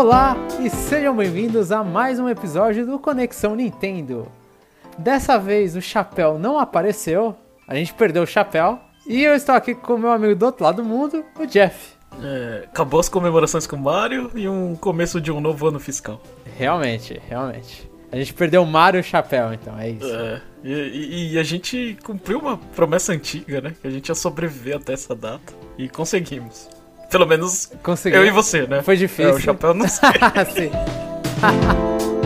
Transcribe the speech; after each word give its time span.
Olá 0.00 0.34
e 0.58 0.70
sejam 0.70 1.14
bem-vindos 1.14 1.70
a 1.70 1.84
mais 1.84 2.18
um 2.18 2.26
episódio 2.26 2.86
do 2.86 2.98
Conexão 2.98 3.54
Nintendo. 3.54 4.26
Dessa 4.96 5.38
vez 5.38 5.76
o 5.76 5.82
chapéu 5.82 6.38
não 6.38 6.58
apareceu, 6.58 7.36
a 7.68 7.74
gente 7.74 7.92
perdeu 7.92 8.22
o 8.22 8.26
chapéu 8.26 8.80
e 9.06 9.22
eu 9.22 9.34
estou 9.34 9.54
aqui 9.54 9.74
com 9.74 9.96
o 9.96 9.98
meu 9.98 10.10
amigo 10.10 10.34
do 10.34 10.46
outro 10.46 10.64
lado 10.64 10.76
do 10.82 10.88
mundo, 10.88 11.22
o 11.38 11.44
Jeff. 11.44 11.92
É, 12.18 12.62
acabou 12.64 12.98
as 12.98 13.10
comemorações 13.10 13.66
com 13.66 13.76
o 13.76 13.78
Mario 13.78 14.30
e 14.34 14.48
um 14.48 14.74
começo 14.74 15.20
de 15.20 15.30
um 15.30 15.38
novo 15.38 15.68
ano 15.68 15.78
fiscal. 15.78 16.18
Realmente, 16.56 17.20
realmente. 17.28 17.86
A 18.10 18.16
gente 18.16 18.32
perdeu 18.32 18.62
o 18.62 18.66
Mario 18.66 19.00
e 19.00 19.02
o 19.02 19.04
chapéu, 19.04 19.52
então 19.52 19.78
é 19.78 19.90
isso. 19.90 20.06
É, 20.16 20.40
e, 20.64 20.72
e- 20.72 21.32
e 21.34 21.38
a 21.38 21.42
gente 21.42 21.98
cumpriu 22.02 22.38
uma 22.38 22.56
promessa 22.56 23.12
antiga, 23.12 23.60
né? 23.60 23.74
Que 23.78 23.86
a 23.86 23.90
gente 23.90 24.08
ia 24.08 24.14
sobreviver 24.14 24.76
até 24.76 24.94
essa 24.94 25.14
data. 25.14 25.52
E 25.76 25.90
conseguimos. 25.90 26.68
Pelo 27.10 27.26
menos 27.26 27.70
Consegui. 27.82 28.16
eu 28.16 28.24
e 28.24 28.30
você, 28.30 28.66
né? 28.66 28.82
Foi 28.82 28.96
difícil. 28.96 29.32
É, 29.32 29.34
o 29.34 29.40
chapéu 29.40 29.74
não 29.74 29.88
sei. 29.88 30.10
Sim. 30.54 30.70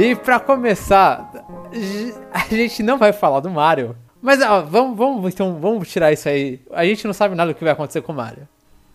E 0.00 0.14
pra 0.14 0.38
começar, 0.38 1.30
a 2.32 2.38
gente 2.54 2.82
não 2.82 2.96
vai 2.98 3.12
falar 3.12 3.40
do 3.40 3.50
Mario. 3.50 3.96
Mas 4.22 4.40
ó, 4.42 4.62
vamos, 4.62 4.96
vamos, 4.96 5.32
então, 5.34 5.58
vamos 5.60 5.88
tirar 5.90 6.12
isso 6.12 6.28
aí. 6.28 6.60
A 6.72 6.84
gente 6.84 7.06
não 7.06 7.12
sabe 7.14 7.34
nada 7.34 7.52
do 7.52 7.56
que 7.56 7.64
vai 7.64 7.72
acontecer 7.72 8.00
com 8.02 8.12
o 8.12 8.16
Mario. 8.16 8.46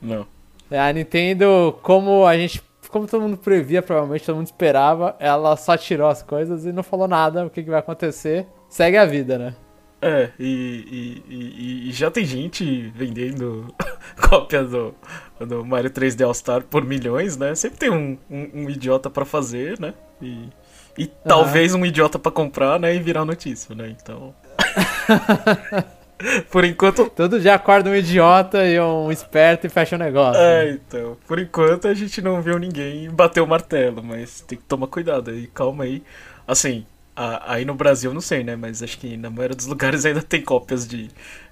Não. 0.02 0.26
É, 0.72 0.80
A 0.80 0.92
Nintendo, 0.94 1.78
como 1.82 2.26
a 2.26 2.38
gente. 2.38 2.62
Como 2.90 3.08
todo 3.08 3.22
mundo 3.24 3.38
previa, 3.38 3.82
provavelmente 3.82 4.24
todo 4.26 4.36
mundo 4.36 4.46
esperava, 4.46 5.16
ela 5.20 5.56
só 5.58 5.76
tirou 5.76 6.08
as 6.10 6.22
coisas 6.22 6.64
e 6.66 6.72
não 6.72 6.84
falou 6.84 7.08
nada 7.08 7.44
o 7.46 7.50
que, 7.50 7.64
que 7.64 7.70
vai 7.70 7.80
acontecer. 7.80 8.46
Segue 8.70 8.98
a 8.98 9.06
vida, 9.06 9.38
né? 9.40 9.56
É, 10.00 10.30
e, 10.38 11.24
e- 11.28 11.34
e- 11.34 11.90
e 11.90 11.92
já 11.92 12.12
tem 12.12 12.24
gente 12.26 12.92
vendendo 12.94 13.74
cópia 14.30 14.64
do, 14.64 14.94
do 15.40 15.66
Mario 15.66 15.90
3D 15.90 16.24
All 16.24 16.34
Star 16.36 16.62
por 16.64 16.84
milhões, 16.86 17.36
né? 17.36 17.56
Sempre 17.56 17.80
tem 17.80 17.90
um, 17.90 18.18
um- 18.30 18.50
um 18.54 18.70
idiota 18.70 19.10
pra 19.10 19.26
fazer, 19.26 19.80
né? 19.80 19.94
E, 20.22 20.50
e 20.98 21.08
talvez 21.08 21.74
um 21.74 21.86
idiota 21.86 22.20
pra 22.20 22.32
comprar, 22.32 22.80
né? 22.80 22.96
E 22.96 23.00
virar 23.00 23.26
notícia, 23.26 23.74
né? 23.76 23.90
Então. 23.90 24.34
por 26.52 26.64
enquanto. 26.64 27.10
Todo 27.10 27.40
dia 27.40 27.56
acorda 27.56 27.90
um 27.90 27.96
idiota 27.96 28.66
e 28.66 28.80
um 28.80 29.12
esperto 29.12 29.66
e 29.68 29.70
fecha 29.70 29.96
o 29.96 30.00
negócio. 30.00 30.42
É, 30.42 30.66
né? 30.66 30.72
então. 30.72 31.18
Por 31.28 31.40
enquanto 31.40 31.88
a 31.88 31.94
gente 31.94 32.22
não 32.22 32.42
viu 32.42 32.58
ninguém 32.60 33.10
bater 33.10 33.42
o 33.42 33.48
martelo, 33.48 34.04
mas 34.04 34.42
tem 34.42 34.58
que 34.58 34.64
tomar 34.66 34.88
cuidado 34.88 35.32
aí, 35.32 35.48
calma 35.48 35.84
aí. 35.84 36.04
Assim, 36.48 36.86
a- 37.16 37.54
aí 37.54 37.66
no 37.66 37.74
Brasil 37.76 38.12
eu 38.12 38.14
não 38.14 38.22
sei, 38.22 38.44
né? 38.44 38.56
Mas 38.56 38.82
acho 38.84 38.98
que 38.98 39.18
na 39.18 39.30
maioria 39.30 39.56
dos 39.56 39.66
lugares 39.68 40.06
ainda 40.06 40.22
tem 40.22 40.42
cópias 40.42 40.88
de, 40.88 41.10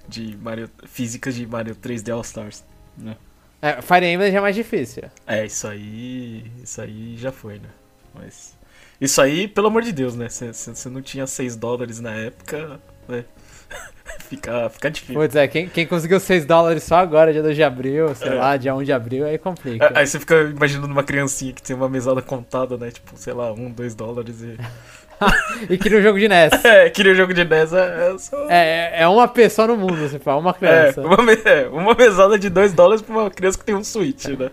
de 0.08 0.36
Mario. 0.40 0.70
físicas 0.86 1.34
de 1.34 1.46
Mario 1.46 1.74
3D 1.74 2.12
All 2.12 2.20
Stars, 2.22 2.64
né? 2.96 3.16
É, 3.60 3.80
Fire 3.80 4.04
Emblem 4.06 4.32
já 4.32 4.38
é 4.38 4.40
mais 4.40 4.56
difícil. 4.56 5.04
É, 5.26 5.46
isso 5.46 5.68
aí. 5.68 6.50
Isso 6.62 6.80
aí 6.80 7.16
já 7.16 7.30
foi, 7.30 7.54
né? 7.60 7.68
Mas. 8.14 8.56
Isso 9.02 9.20
aí, 9.20 9.48
pelo 9.48 9.66
amor 9.66 9.82
de 9.82 9.90
Deus, 9.92 10.14
né? 10.14 10.28
Você 10.28 10.88
não 10.88 11.02
tinha 11.02 11.26
6 11.26 11.56
dólares 11.56 11.98
na 12.00 12.12
época, 12.12 12.78
né? 13.08 13.24
fica, 14.30 14.70
fica 14.70 14.90
difícil. 14.90 15.14
Putz, 15.14 15.34
é, 15.34 15.48
quem, 15.48 15.68
quem 15.68 15.86
conseguiu 15.86 16.20
6 16.20 16.44
dólares 16.46 16.84
só 16.84 16.96
agora, 16.96 17.32
dia 17.32 17.42
2 17.42 17.56
de 17.56 17.62
abril, 17.64 18.14
sei 18.14 18.28
É. 18.28 18.34
lá, 18.34 18.56
dia 18.56 18.72
1 18.74 18.82
de 18.84 18.92
abril, 18.92 19.26
aí 19.26 19.38
complica. 19.38 19.86
É, 19.86 19.98
Aí 19.98 20.06
você 20.06 20.20
fica 20.20 20.42
imaginando 20.42 20.92
uma 20.92 21.02
criancinha 21.02 21.52
que 21.52 21.60
tem 21.62 21.74
uma 21.74 21.88
mesada 21.88 22.22
contada, 22.22 22.76
né? 22.76 22.90
Tipo, 22.92 23.12
sei 23.16 23.32
lá, 23.32 23.52
1, 23.52 23.70
2 23.72 23.94
dólares 23.94 24.40
e. 24.42 24.56
E 25.70 25.78
queria 25.78 25.98
um 25.98 26.02
jogo 26.02 26.18
de 26.18 26.26
NES. 26.28 26.52
É, 26.64 26.90
queria 26.90 27.14
jogo 27.14 27.32
de 27.34 27.44
NES, 27.44 27.72
é, 27.72 28.12
é 28.14 28.18
só. 28.18 28.46
É, 28.50 29.02
é 29.02 29.08
uma 29.08 29.26
pessoa 29.28 29.68
no 29.68 29.76
mundo, 29.76 29.96
você 29.96 30.18
fala, 30.18 30.40
uma 30.40 30.50
É, 30.50 30.54
criança. 30.92 31.00
uma, 31.00 31.16
me- 31.18 31.42
é, 31.44 31.68
uma 31.68 31.94
mesada 31.94 32.38
de 32.38 32.48
2 32.50 32.72
dólares 32.72 33.02
pra 33.02 33.14
uma 33.16 33.30
criança 33.30 33.56
que 33.58 33.64
tem 33.64 33.74
um 33.74 33.84
Switch, 33.84 34.26
né? 34.26 34.50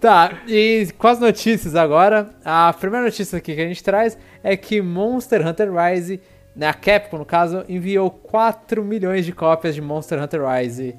Tá, 0.00 0.42
e 0.46 0.88
com 0.96 1.08
as 1.08 1.18
notícias 1.18 1.74
agora, 1.74 2.30
a 2.44 2.72
primeira 2.72 3.06
notícia 3.06 3.36
aqui 3.36 3.52
que 3.56 3.60
a 3.60 3.66
gente 3.66 3.82
traz 3.82 4.16
é 4.44 4.56
que 4.56 4.80
Monster 4.80 5.44
Hunter 5.44 5.70
Rise, 5.72 6.20
né, 6.54 6.68
a 6.68 6.74
Capcom 6.74 7.18
no 7.18 7.24
caso, 7.24 7.64
enviou 7.68 8.08
4 8.08 8.84
milhões 8.84 9.26
de 9.26 9.32
cópias 9.32 9.74
de 9.74 9.82
Monster 9.82 10.22
Hunter 10.22 10.42
Rise 10.46 10.94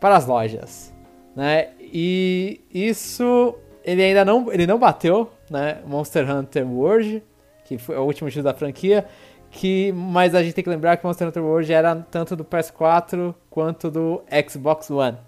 para 0.00 0.16
as 0.16 0.26
lojas, 0.26 0.90
né? 1.36 1.68
E 1.80 2.62
isso 2.72 3.54
ele 3.84 4.02
ainda 4.02 4.24
não, 4.24 4.50
ele 4.50 4.66
não 4.66 4.78
bateu, 4.78 5.30
né, 5.50 5.82
Monster 5.86 6.30
Hunter 6.30 6.66
World, 6.66 7.22
que 7.66 7.76
foi 7.76 7.96
o 7.96 8.04
último 8.04 8.30
título 8.30 8.44
da 8.44 8.54
franquia, 8.54 9.04
que 9.50 9.92
mas 9.92 10.34
a 10.34 10.42
gente 10.42 10.54
tem 10.54 10.64
que 10.64 10.70
lembrar 10.70 10.96
que 10.96 11.04
Monster 11.04 11.28
Hunter 11.28 11.44
World 11.44 11.70
era 11.70 11.94
tanto 12.10 12.34
do 12.34 12.44
PS4 12.46 13.34
quanto 13.50 13.90
do 13.90 14.22
Xbox 14.48 14.90
One. 14.90 15.18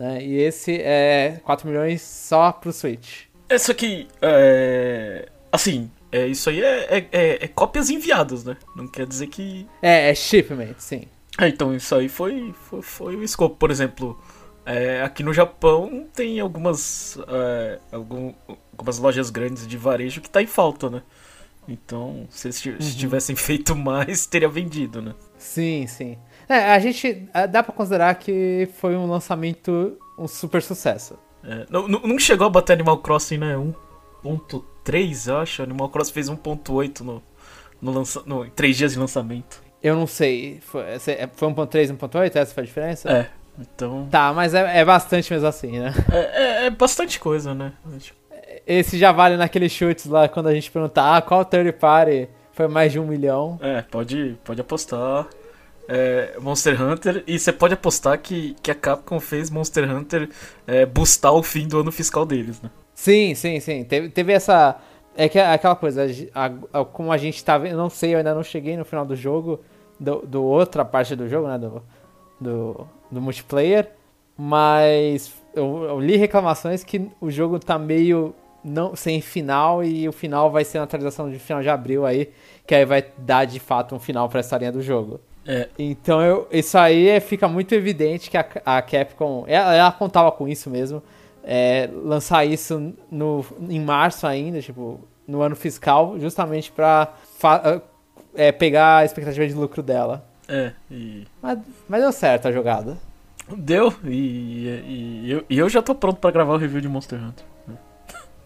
Né? 0.00 0.24
E 0.24 0.38
esse 0.38 0.80
é 0.80 1.40
4 1.44 1.68
milhões 1.68 2.00
só 2.00 2.50
pro 2.52 2.72
Switch. 2.72 3.24
Isso 3.50 3.70
aqui, 3.70 4.08
é. 4.22 5.28
Assim, 5.52 5.90
é, 6.10 6.26
isso 6.26 6.48
aí 6.48 6.62
é, 6.62 6.96
é- 6.98 7.08
é- 7.12 7.44
é 7.44 7.48
cópias 7.48 7.90
enviadas, 7.90 8.42
né? 8.42 8.56
Não 8.74 8.88
quer 8.88 9.06
dizer 9.06 9.26
que. 9.26 9.66
É, 9.82 10.08
é 10.10 10.14
shipment, 10.14 10.74
sim. 10.78 11.02
É, 11.38 11.48
então 11.48 11.74
isso 11.74 11.94
aí 11.94 12.08
foi, 12.08 12.54
foi, 12.62 12.80
foi 12.80 13.16
o 13.16 13.22
escopo. 13.22 13.56
Por 13.56 13.70
exemplo, 13.70 14.18
é, 14.64 15.02
aqui 15.02 15.22
no 15.22 15.34
Japão 15.34 16.06
tem 16.14 16.40
algumas, 16.40 17.18
é, 17.28 17.78
algum- 17.92 18.32
algumas 18.72 18.98
lojas 18.98 19.28
grandes 19.28 19.66
de 19.66 19.76
varejo 19.76 20.22
que 20.22 20.30
tá 20.30 20.40
em 20.40 20.46
falta, 20.46 20.88
né? 20.88 21.02
Então, 21.68 22.26
se 22.30 22.48
eles 22.48 22.56
se 22.56 22.96
tivessem 22.96 23.36
feito 23.36 23.76
mais, 23.76 24.24
teria 24.24 24.48
vendido, 24.48 25.02
né? 25.02 25.14
Sim, 25.36 25.86
sim. 25.86 26.16
É, 26.50 26.72
a 26.74 26.78
gente. 26.78 27.28
é, 27.32 27.46
Dá 27.46 27.62
pra 27.62 27.72
considerar 27.72 28.14
que 28.16 28.68
foi 28.78 28.96
um 28.96 29.06
lançamento, 29.06 29.96
um 30.18 30.26
super 30.26 30.60
sucesso. 30.62 31.16
É, 31.44 31.64
não, 31.70 31.86
não- 31.88 32.18
chegou 32.18 32.46
a 32.46 32.50
bater 32.50 32.72
Animal 32.74 32.98
Crossing, 32.98 33.38
né? 33.38 33.56
1.3, 34.24 35.28
eu 35.28 35.38
acho. 35.38 35.62
Animal 35.62 35.88
Crossing 35.88 36.12
fez 36.12 36.28
1.8 36.28 37.00
no, 37.00 37.22
no, 37.80 37.92
lança, 37.92 38.22
no 38.26 38.44
em 38.44 38.50
3 38.50 38.76
dias 38.76 38.92
de 38.92 38.98
lançamento. 38.98 39.62
Eu 39.82 39.94
não 39.96 40.06
sei. 40.06 40.58
Foi, 40.60 40.82
é- 40.82 41.28
foi 41.32 41.48
1.3, 41.48 41.90
1.8? 41.90 42.36
Essa 42.36 42.52
foi 42.54 42.62
a 42.62 42.66
diferença? 42.66 43.10
É, 43.10 43.28
então. 43.58 44.06
Tá, 44.10 44.32
mas 44.32 44.52
é, 44.54 44.78
é 44.80 44.84
bastante 44.84 45.32
mesmo 45.32 45.48
assim, 45.48 45.78
né? 45.78 45.92
É, 46.12 46.18
é- 46.18 46.66
é 46.66 46.70
bastante 46.70 47.18
coisa, 47.18 47.54
né? 47.54 47.72
Esse 48.66 48.98
já 48.98 49.12
vale 49.12 49.36
naqueles 49.36 49.72
chutes 49.72 50.06
lá 50.06 50.28
quando 50.28 50.48
a 50.48 50.54
gente 50.54 50.70
perguntar 50.70 51.16
ah, 51.16 51.22
qual 51.22 51.44
third 51.44 51.72
party 51.72 52.28
foi 52.52 52.68
mais 52.68 52.92
de 52.92 52.98
um 52.98 53.06
milhão. 53.06 53.58
É, 53.62 53.80
pode, 53.82 54.36
pode 54.44 54.60
apostar. 54.60 55.26
É, 55.92 56.38
Monster 56.40 56.80
Hunter, 56.80 57.24
e 57.26 57.36
você 57.36 57.52
pode 57.52 57.74
apostar 57.74 58.16
que, 58.20 58.54
que 58.62 58.70
a 58.70 58.74
Capcom 58.76 59.18
fez 59.18 59.50
Monster 59.50 59.90
Hunter 59.90 60.28
é, 60.64 60.86
bustar 60.86 61.32
o 61.32 61.42
fim 61.42 61.66
do 61.66 61.80
ano 61.80 61.90
fiscal 61.90 62.24
deles, 62.24 62.62
né? 62.62 62.70
Sim, 62.94 63.34
sim, 63.34 63.58
sim. 63.58 63.82
Teve, 63.82 64.08
teve 64.08 64.32
essa. 64.32 64.76
É 65.16 65.28
que 65.28 65.36
é 65.38 65.52
aquela 65.52 65.74
coisa, 65.74 66.06
a- 66.34 66.80
a- 66.80 66.84
como 66.84 67.10
a 67.10 67.16
gente 67.16 67.44
tá 67.44 67.58
vendo, 67.58 67.76
não 67.76 67.90
sei, 67.90 68.14
eu 68.14 68.18
ainda 68.18 68.32
não 68.34 68.44
cheguei 68.44 68.76
no 68.76 68.84
final 68.84 69.04
do 69.04 69.16
jogo, 69.16 69.60
do, 69.98 70.20
do 70.24 70.44
outra 70.44 70.84
parte 70.84 71.16
do 71.16 71.28
jogo, 71.28 71.48
né? 71.48 71.58
Do, 71.58 71.82
do, 72.40 72.86
do 73.10 73.20
multiplayer. 73.20 73.88
Mas 74.38 75.32
eu, 75.54 75.84
eu 75.84 76.00
li 76.00 76.16
reclamações 76.16 76.82
que 76.84 77.10
o 77.20 77.30
jogo 77.30 77.58
tá 77.58 77.78
meio 77.78 78.34
não, 78.64 78.94
sem 78.94 79.20
final 79.20 79.82
e 79.82 80.08
o 80.08 80.12
final 80.12 80.50
vai 80.50 80.64
ser 80.64 80.78
na 80.78 80.84
atualização 80.84 81.30
de 81.30 81.38
final 81.38 81.62
de 81.62 81.68
abril 81.68 82.06
aí, 82.06 82.30
que 82.66 82.74
aí 82.74 82.84
vai 82.84 83.04
dar 83.18 83.44
de 83.44 83.58
fato 83.58 83.94
um 83.94 83.98
final 83.98 84.28
pra 84.28 84.40
historinha 84.40 84.70
do 84.72 84.80
jogo. 84.80 85.20
É, 85.46 85.68
Então 85.78 86.22
eu, 86.22 86.46
isso 86.52 86.76
aí 86.78 87.08
é- 87.08 87.20
fica 87.20 87.48
muito 87.48 87.74
evidente 87.74 88.30
que 88.30 88.36
a, 88.36 88.46
a 88.64 88.82
Capcom, 88.82 89.44
ela, 89.46 89.74
ela 89.74 89.92
contava 89.92 90.30
com 90.30 90.46
isso 90.46 90.68
mesmo, 90.70 91.02
é, 91.42 91.88
lançar 91.92 92.44
isso 92.44 92.92
no, 93.10 93.44
em 93.68 93.80
março 93.80 94.26
ainda, 94.26 94.60
tipo, 94.60 95.00
no 95.26 95.40
ano 95.42 95.56
fiscal, 95.56 96.18
justamente 96.20 96.70
pra 96.70 97.14
fa- 97.38 97.80
é, 98.34 98.52
pegar 98.52 98.98
a 98.98 99.04
expectativa 99.04 99.46
de 99.46 99.54
lucro 99.54 99.82
dela. 99.82 100.24
é, 100.48 100.72
e. 100.90 101.26
Mas, 101.42 101.58
mas 101.88 102.02
deu 102.02 102.12
certo 102.12 102.46
a 102.48 102.52
jogada. 102.52 102.98
Deu, 103.56 103.92
e, 104.04 104.68
e, 104.68 105.20
e 105.24 105.30
eu, 105.32 105.44
e 105.50 105.58
eu 105.58 105.68
já 105.68 105.82
tô 105.82 105.94
pronto 105.94 106.18
pra 106.20 106.30
gravar 106.30 106.54
o 106.54 106.58
review 106.58 106.80
de 106.80 106.88
Monster 106.88 107.18
Hunter. 107.18 107.44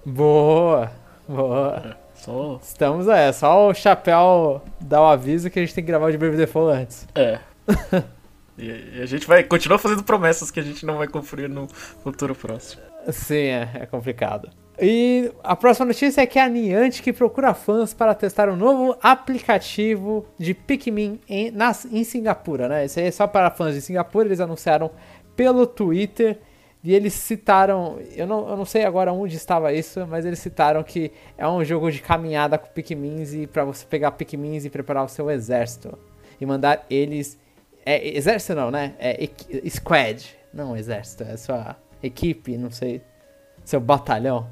Boa, 0.06 0.91
boa. 1.29 1.96
Só. 2.25 2.59
Estamos, 2.62 3.06
é, 3.06 3.31
só 3.32 3.69
o 3.69 3.75
chapéu 3.75 4.62
dar 4.81 5.03
o 5.03 5.06
aviso 5.06 5.50
que 5.50 5.59
a 5.59 5.62
gente 5.62 5.75
tem 5.75 5.85
que 5.85 5.88
gravar 5.88 6.06
o 6.06 6.11
de 6.11 6.17
Brave 6.17 6.38
Default 6.38 6.75
antes. 6.75 7.06
É. 7.15 7.38
e, 8.56 9.03
a 9.03 9.05
gente 9.05 9.26
vai 9.26 9.44
continuar 9.44 9.79
fazendo 9.79 10.03
promessas 10.03 10.50
que 10.50 10.59
a 10.59 10.62
gente 10.62 10.87
não 10.87 10.97
vai 10.97 11.06
cumprir 11.06 11.50
no 11.50 11.69
futuro 11.69 12.35
próximo. 12.35 12.81
Sim, 13.11 13.35
é, 13.35 13.69
é 13.75 13.87
complicado. 13.87 14.49
E 14.81 15.31
a 15.43 15.55
próxima 15.55 15.85
notícia 15.85 16.23
é 16.23 16.26
que 16.26 16.38
a 16.38 16.49
Niantic 16.49 17.12
procura 17.12 17.53
fãs 17.53 17.93
para 17.93 18.15
testar 18.15 18.49
um 18.49 18.56
novo 18.56 18.97
aplicativo 19.03 20.27
de 20.38 20.55
Pikmin 20.55 21.20
em, 21.29 21.50
nas, 21.50 21.85
em 21.85 22.03
Singapura, 22.05 22.69
né? 22.69 22.87
Isso 22.87 22.99
aí 22.99 23.06
é 23.06 23.11
só 23.11 23.27
para 23.27 23.50
fãs 23.50 23.75
de 23.75 23.82
Singapura, 23.82 24.27
eles 24.27 24.41
anunciaram 24.41 24.91
pelo 25.37 25.67
Twitter 25.67 26.38
e 26.85 26.95
eles 26.95 27.15
citaram, 27.15 27.99
eu 28.15 28.27
não, 28.27 28.47
eu 28.47 28.57
não 28.59 28.65
sei 28.67 28.85
agora 28.85 29.11
onde 29.11 29.37
estava 29.37 29.73
isso, 29.73 30.07
mas 30.07 30.27
eles 30.27 30.39
citaram 30.39 30.83
que 30.83 31.11
é 31.39 31.49
um 31.49 31.65
jogo 31.65 31.91
de 31.91 32.03
caminhada 32.03 32.59
com 32.59 32.69
Pikmins 32.69 33.33
e 33.33 33.47
para 33.47 33.65
você 33.65 33.87
pegar 33.87 34.11
Pikmins 34.13 34.67
e 34.67 34.71
preparar 34.71 35.03
o 35.03 35.09
seu 35.09 35.31
exército 35.31 35.99
e 36.39 36.45
mandar 36.45 36.85
eles 36.91 37.39
é 37.87 38.17
exército 38.17 38.55
não, 38.55 38.71
né? 38.71 38.95
É 38.99 39.29
squad, 39.71 40.37
não 40.53 40.77
exército, 40.77 41.23
é 41.23 41.39
sua 41.39 41.75
equipe, 42.03 42.59
não 42.59 42.71
sei, 42.71 43.01
seu 43.65 43.81
batalhão 43.81 44.47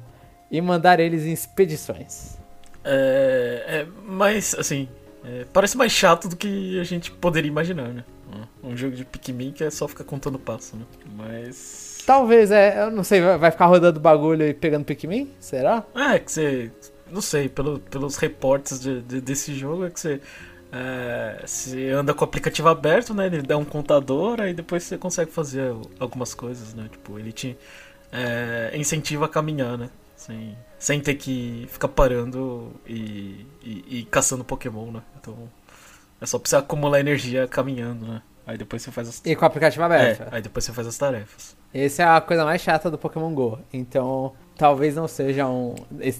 e 0.49 0.59
mandar 0.59 0.99
eles 0.99 1.25
em 1.25 1.33
expedições. 1.33 2.39
É, 2.83 3.63
é 3.67 3.87
mas 4.05 4.55
assim, 4.55 4.89
é, 5.23 5.45
parece 5.53 5.77
mais 5.77 5.91
chato 5.91 6.27
do 6.27 6.35
que 6.35 6.79
a 6.79 6.83
gente 6.83 7.11
poderia 7.11 7.49
imaginar, 7.49 7.89
né? 7.89 8.03
Um 8.63 8.75
jogo 8.75 8.95
de 8.95 9.05
Pikmin 9.05 9.51
que 9.51 9.63
é 9.63 9.69
só 9.69 9.87
ficar 9.87 10.03
contando 10.03 10.39
passo, 10.39 10.75
né? 10.75 10.85
Mas. 11.15 11.92
Talvez, 12.05 12.51
é, 12.51 12.83
eu 12.83 12.91
não 12.91 13.03
sei, 13.03 13.21
vai 13.21 13.51
ficar 13.51 13.65
rodando 13.65 13.99
bagulho 13.99 14.45
e 14.45 14.53
pegando 14.53 14.85
Pikmin? 14.85 15.33
Será? 15.39 15.85
É, 15.95 16.19
que 16.19 16.31
você. 16.31 16.71
Não 17.09 17.21
sei, 17.21 17.47
pelo, 17.47 17.79
pelos 17.79 18.17
reportes 18.17 18.79
de, 18.79 19.01
de, 19.01 19.21
desse 19.21 19.53
jogo 19.53 19.85
é 19.85 19.89
que 19.89 19.99
você. 19.99 20.21
É, 20.71 21.43
você 21.45 21.89
anda 21.89 22.13
com 22.13 22.21
o 22.21 22.23
aplicativo 22.23 22.67
aberto, 22.67 23.13
né? 23.13 23.27
Ele 23.27 23.43
dá 23.43 23.55
um 23.57 23.63
contador, 23.63 24.41
aí 24.41 24.53
depois 24.53 24.83
você 24.83 24.97
consegue 24.97 25.31
fazer 25.31 25.73
algumas 25.99 26.33
coisas, 26.33 26.73
né? 26.73 26.87
Tipo, 26.91 27.19
ele 27.19 27.31
te 27.31 27.55
é, 28.11 28.71
incentiva 28.75 29.25
a 29.25 29.29
caminhar, 29.29 29.77
né? 29.77 29.89
Sem, 30.15 30.57
sem 30.79 30.99
ter 30.99 31.15
que 31.15 31.67
ficar 31.69 31.89
parando 31.89 32.73
e, 32.87 33.45
e, 33.61 33.99
e, 33.99 34.05
caçando 34.05 34.43
Pokémon, 34.43 34.91
né? 34.91 35.01
Então 35.19 35.49
é 36.19 36.25
só 36.25 36.39
pra 36.39 36.49
você 36.49 36.55
acumular 36.55 36.99
energia 36.99 37.47
caminhando, 37.47 38.07
né? 38.07 38.21
Aí 38.45 38.57
depois 38.57 38.81
você 38.81 38.91
faz 38.91 39.07
as 39.07 39.21
E 39.25 39.35
com 39.35 39.43
o 39.43 39.45
aplicativo 39.45 39.83
aberto. 39.83 40.23
É, 40.23 40.27
aí 40.31 40.41
depois 40.41 40.65
você 40.65 40.73
faz 40.73 40.87
as 40.87 40.97
tarefas. 40.97 41.55
Essa 41.73 42.03
é 42.03 42.05
a 42.05 42.21
coisa 42.21 42.45
mais 42.45 42.61
chata 42.61 42.91
do 42.91 42.97
Pokémon 42.97 43.33
GO. 43.33 43.59
Então, 43.73 44.33
talvez 44.57 44.95
não 44.95 45.07
seja 45.07 45.47
um. 45.47 45.73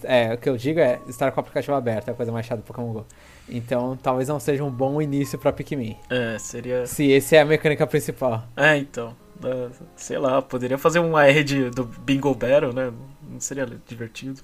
É, 0.04 0.34
o 0.34 0.38
que 0.38 0.50
eu 0.50 0.58
digo 0.58 0.80
é 0.80 1.00
estar 1.08 1.32
com 1.32 1.38
o 1.38 1.42
aplicativo 1.42 1.76
aberto, 1.76 2.10
é 2.10 2.12
a 2.12 2.16
coisa 2.16 2.32
mais 2.32 2.46
chata 2.46 2.62
do 2.62 2.66
Pokémon 2.66 2.92
GO. 2.92 3.06
Então, 3.48 3.98
talvez 4.02 4.28
não 4.28 4.40
seja 4.40 4.64
um 4.64 4.72
bom 4.72 5.02
início 5.02 5.38
pra 5.38 5.52
Pikmin. 5.54 5.98
É, 6.10 6.38
seria. 6.40 6.86
Se 6.86 7.10
esse 7.12 7.36
é 7.36 7.42
a 7.42 7.46
mecânica 7.46 7.86
principal. 7.86 8.44
É, 8.56 8.78
então. 8.78 9.16
Sei 9.96 10.18
lá, 10.18 10.42
poderia 10.42 10.78
fazer 10.78 11.00
um 11.00 11.18
AR 11.18 11.44
de, 11.44 11.70
do 11.70 11.84
Bingo 11.84 12.34
Battle, 12.34 12.72
né? 12.72 12.94
Não 13.30 13.40
seria 13.40 13.68
divertido? 13.86 14.40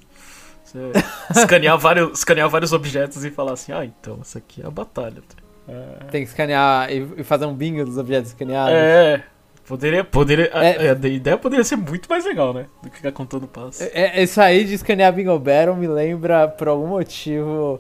Você 0.64 0.92
escanear, 1.32 1.78
vários, 1.78 2.20
escanear 2.20 2.50
vários 2.50 2.74
objetos 2.74 3.24
e 3.24 3.32
falar 3.32 3.54
assim, 3.54 3.72
ah, 3.72 3.86
então, 3.86 4.20
isso 4.22 4.38
aqui 4.38 4.62
é 4.62 4.68
a 4.68 4.70
batalha. 4.70 5.22
É... 5.68 6.04
Tem 6.06 6.24
que 6.24 6.30
escanear 6.30 6.92
e 6.92 7.24
fazer 7.24 7.46
um 7.46 7.54
bingo 7.54 7.86
dos 7.86 7.98
objetos 7.98 8.32
escaneados. 8.32 8.74
É, 8.74 9.24
poderia, 9.70 10.04
poderia 10.04 10.46
é, 10.46 10.90
a, 10.90 10.94
a, 10.94 11.08
ideia 11.08 11.38
poderia 11.38 11.64
ser 11.64 11.76
muito 11.76 12.10
mais 12.10 12.26
legal, 12.26 12.52
né? 12.52 12.66
Do 12.82 12.90
que 12.90 12.98
ficar 12.98 13.12
contando 13.12 13.48
passos. 13.48 13.82
É, 13.82 14.20
é, 14.20 14.24
isso 14.24 14.42
aí 14.42 14.64
de 14.64 14.74
escanear 14.74 15.14
Bingo 15.14 15.38
Battle 15.38 15.76
me 15.76 15.88
lembra, 15.88 16.48
por 16.48 16.68
algum 16.68 16.88
motivo, 16.88 17.80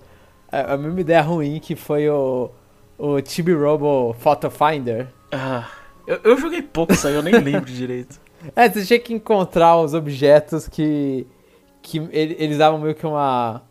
a, 0.51 0.75
a 0.75 0.77
mesma 0.77 1.01
ideia 1.01 1.21
ruim 1.21 1.59
que 1.59 1.75
foi 1.75 2.07
o, 2.07 2.51
o 2.95 3.18
Chibi 3.25 3.53
Robo 3.53 4.15
Photo 4.19 4.51
Finder. 4.51 5.07
Ah, 5.31 5.68
eu, 6.06 6.19
eu 6.24 6.38
joguei 6.38 6.62
pouco 6.62 6.94
isso 6.94 7.07
aí, 7.07 7.15
eu 7.15 7.24
nem 7.24 7.33
lembro 7.41 7.71
direito. 7.71 8.21
É, 8.56 8.69
você 8.69 8.85
tinha 8.85 9.00
que 9.00 9.13
encontrar 9.13 9.77
os 9.77 9.95
objetos 9.95 10.68
que. 10.68 11.25
que 11.81 11.97
eles 12.12 12.59
davam 12.59 12.80
meio 12.80 12.94
que 12.94 13.06
uma. 13.06 13.63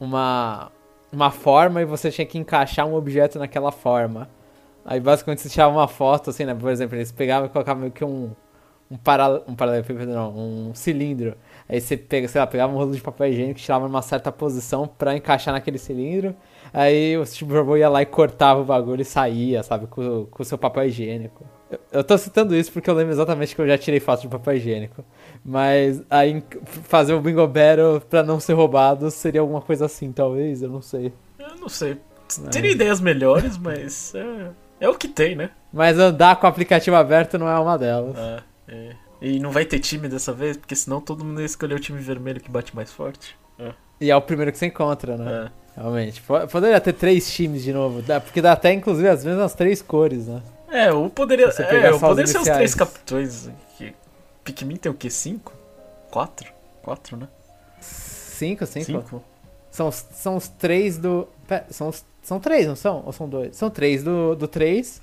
uma. 0.00 0.72
uma 1.12 1.30
forma 1.30 1.82
e 1.82 1.84
você 1.84 2.10
tinha 2.10 2.26
que 2.26 2.38
encaixar 2.38 2.86
um 2.86 2.94
objeto 2.94 3.38
naquela 3.38 3.70
forma. 3.70 4.28
Aí 4.90 5.00
basicamente 5.00 5.42
você 5.42 5.50
tirava 5.50 5.70
uma 5.70 5.86
foto, 5.86 6.30
assim, 6.30 6.46
né? 6.46 6.54
Por 6.54 6.70
exemplo, 6.70 6.96
eles 6.96 7.12
pegavam 7.12 7.46
e 7.46 7.50
colocavam 7.50 7.82
meio 7.82 7.92
que 7.92 8.02
um. 8.02 8.30
um, 8.90 8.96
para, 8.96 9.42
um 9.46 9.54
paralelepípedo, 9.54 10.10
não, 10.10 10.34
um 10.34 10.74
cilindro. 10.74 11.36
Aí 11.68 11.78
você 11.78 11.94
pega, 11.94 12.26
sei 12.26 12.40
lá, 12.40 12.46
pegava 12.46 12.72
um 12.72 12.76
rolo 12.76 12.92
de 12.92 13.02
papel 13.02 13.26
higiênico, 13.28 13.60
tirava 13.60 13.86
numa 13.86 14.00
certa 14.00 14.32
posição 14.32 14.88
pra 14.88 15.14
encaixar 15.14 15.52
naquele 15.52 15.76
cilindro. 15.76 16.34
Aí 16.72 17.18
o 17.18 17.26
Steve 17.26 17.52
Robô 17.52 17.76
ia 17.76 17.90
lá 17.90 18.00
e 18.00 18.06
cortava 18.06 18.62
o 18.62 18.64
bagulho 18.64 19.02
e 19.02 19.04
saía, 19.04 19.62
sabe, 19.62 19.86
com, 19.88 20.24
com 20.24 20.42
o 20.42 20.46
seu 20.46 20.56
papel 20.56 20.84
higiênico. 20.84 21.44
Eu 21.92 22.02
tô 22.02 22.16
citando 22.16 22.56
isso 22.56 22.72
porque 22.72 22.88
eu 22.88 22.94
lembro 22.94 23.12
exatamente 23.12 23.54
que 23.54 23.60
eu 23.60 23.68
já 23.68 23.76
tirei 23.76 24.00
foto 24.00 24.22
de 24.22 24.28
papel 24.28 24.54
higiênico. 24.54 25.04
Mas 25.44 26.02
aí 26.08 26.42
fazer 26.64 27.12
o 27.12 27.20
Bingo 27.20 27.46
Battle 27.46 28.00
pra 28.08 28.22
não 28.22 28.40
ser 28.40 28.54
roubado 28.54 29.10
seria 29.10 29.42
alguma 29.42 29.60
coisa 29.60 29.84
assim, 29.84 30.12
talvez, 30.12 30.62
eu 30.62 30.70
não 30.70 30.80
sei. 30.80 31.12
Eu 31.38 31.56
não 31.60 31.68
sei. 31.68 31.98
Mas... 32.40 32.48
Teria 32.48 32.70
ideias 32.70 33.02
melhores, 33.02 33.58
mas 33.58 34.14
é, 34.14 34.50
é, 34.80 34.88
o 34.88 34.94
que 34.94 35.08
tem, 35.08 35.34
né? 35.34 35.50
Mas 35.72 35.98
andar 35.98 36.36
com 36.36 36.46
o 36.46 36.50
aplicativo 36.50 36.96
aberto 36.96 37.38
não 37.38 37.48
é 37.48 37.58
uma 37.58 37.76
delas. 37.76 38.16
É, 38.16 38.42
é. 38.68 38.92
E 39.20 39.38
não 39.40 39.50
vai 39.50 39.64
ter 39.64 39.80
time 39.80 40.08
dessa 40.08 40.32
vez, 40.32 40.56
porque 40.56 40.76
senão 40.76 41.00
todo 41.00 41.24
mundo 41.24 41.40
ia 41.40 41.46
escolher 41.46 41.74
o 41.74 41.80
time 41.80 41.98
vermelho 42.00 42.40
que 42.40 42.50
bate 42.50 42.74
mais 42.74 42.92
forte. 42.92 43.36
É. 43.58 43.72
E 44.00 44.10
é 44.10 44.16
o 44.16 44.22
primeiro 44.22 44.52
que 44.52 44.58
você 44.58 44.66
encontra, 44.66 45.16
né? 45.16 45.50
É. 45.76 45.80
Realmente. 45.80 46.22
Poderia 46.50 46.80
ter 46.80 46.92
três 46.92 47.32
times 47.32 47.62
de 47.62 47.72
novo, 47.72 48.02
porque 48.24 48.42
dá 48.42 48.52
até 48.52 48.72
inclusive 48.72 49.08
as 49.08 49.24
mesmas 49.24 49.54
três 49.54 49.80
cores, 49.80 50.26
né? 50.26 50.42
É, 50.70 50.92
ou 50.92 51.08
poderia, 51.08 51.46
é, 51.46 51.92
ou 51.92 51.98
poderia 51.98 52.26
ser 52.26 52.38
os 52.38 52.48
três 52.48 52.74
capitões. 52.74 53.48
Que, 53.76 53.94
Pikmin 54.44 54.76
tem 54.76 54.90
o 54.92 54.94
quê? 54.94 55.08
Cinco? 55.08 55.52
Quatro? 56.10 56.52
Quatro, 56.82 57.16
né? 57.16 57.28
Cinco, 57.80 58.66
cinco. 58.66 58.86
cinco. 58.86 59.24
São, 59.70 59.90
são 59.90 60.36
os 60.36 60.48
três 60.48 60.98
do. 60.98 61.28
São, 61.70 61.88
os, 61.88 62.04
são 62.22 62.38
três, 62.38 62.66
não 62.66 62.76
são? 62.76 63.02
Ou 63.04 63.12
são 63.12 63.28
dois? 63.28 63.56
São 63.56 63.70
três 63.70 64.04
do, 64.04 64.34
do 64.34 64.46
três 64.46 65.00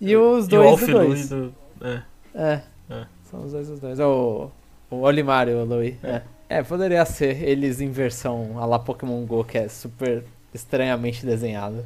e 0.00 0.16
os 0.16 0.46
dois 0.46 0.82
e 0.82 0.86
do 0.86 0.92
dois. 0.92 1.28
Do, 1.28 1.54
é. 1.80 2.02
é. 2.34 2.60
é. 2.90 3.06
São 3.30 3.44
os 3.44 3.52
dois 3.52 3.68
dos 3.68 3.80
dois. 3.80 3.98
O, 3.98 4.50
o 4.90 4.96
Olimar 4.96 5.48
e 5.48 5.54
o 5.54 5.64
Louis. 5.64 5.94
É. 6.04 6.22
é. 6.48 6.58
é. 6.58 6.62
poderia 6.62 7.04
ser 7.04 7.42
eles 7.42 7.80
em 7.80 7.90
versão 7.90 8.58
a 8.58 8.66
la 8.66 8.78
Pokémon 8.78 9.24
GO, 9.24 9.44
que 9.44 9.58
é 9.58 9.68
super 9.68 10.24
estranhamente 10.52 11.24
desenhado. 11.24 11.84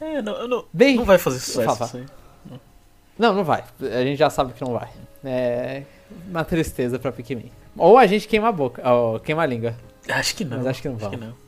É, 0.00 0.20
não, 0.20 0.46
não, 0.46 0.64
Bem, 0.72 0.96
não 0.96 1.04
vai 1.04 1.18
fazer 1.18 1.38
sucesso 1.38 1.84
isso 1.84 1.96
aí. 1.96 2.06
Não, 3.16 3.32
não 3.32 3.44
vai. 3.44 3.62
A 3.80 4.02
gente 4.02 4.18
já 4.18 4.28
sabe 4.28 4.52
que 4.52 4.62
não 4.62 4.72
vai. 4.72 4.90
É 5.24 5.84
uma 6.28 6.44
tristeza 6.44 6.98
pra 6.98 7.12
Pikmin. 7.12 7.50
Ou 7.76 7.96
a 7.96 8.06
gente 8.06 8.26
queima 8.28 8.48
a 8.48 8.52
boca, 8.52 8.88
ou 8.88 9.20
queima 9.20 9.42
a 9.42 9.46
língua. 9.46 9.74
Acho 10.08 10.36
que 10.36 10.44
não. 10.44 10.58
Mas 10.58 10.66
acho 10.66 10.82
que 10.82 10.88
não 10.88 10.96
vai. 10.96 11.18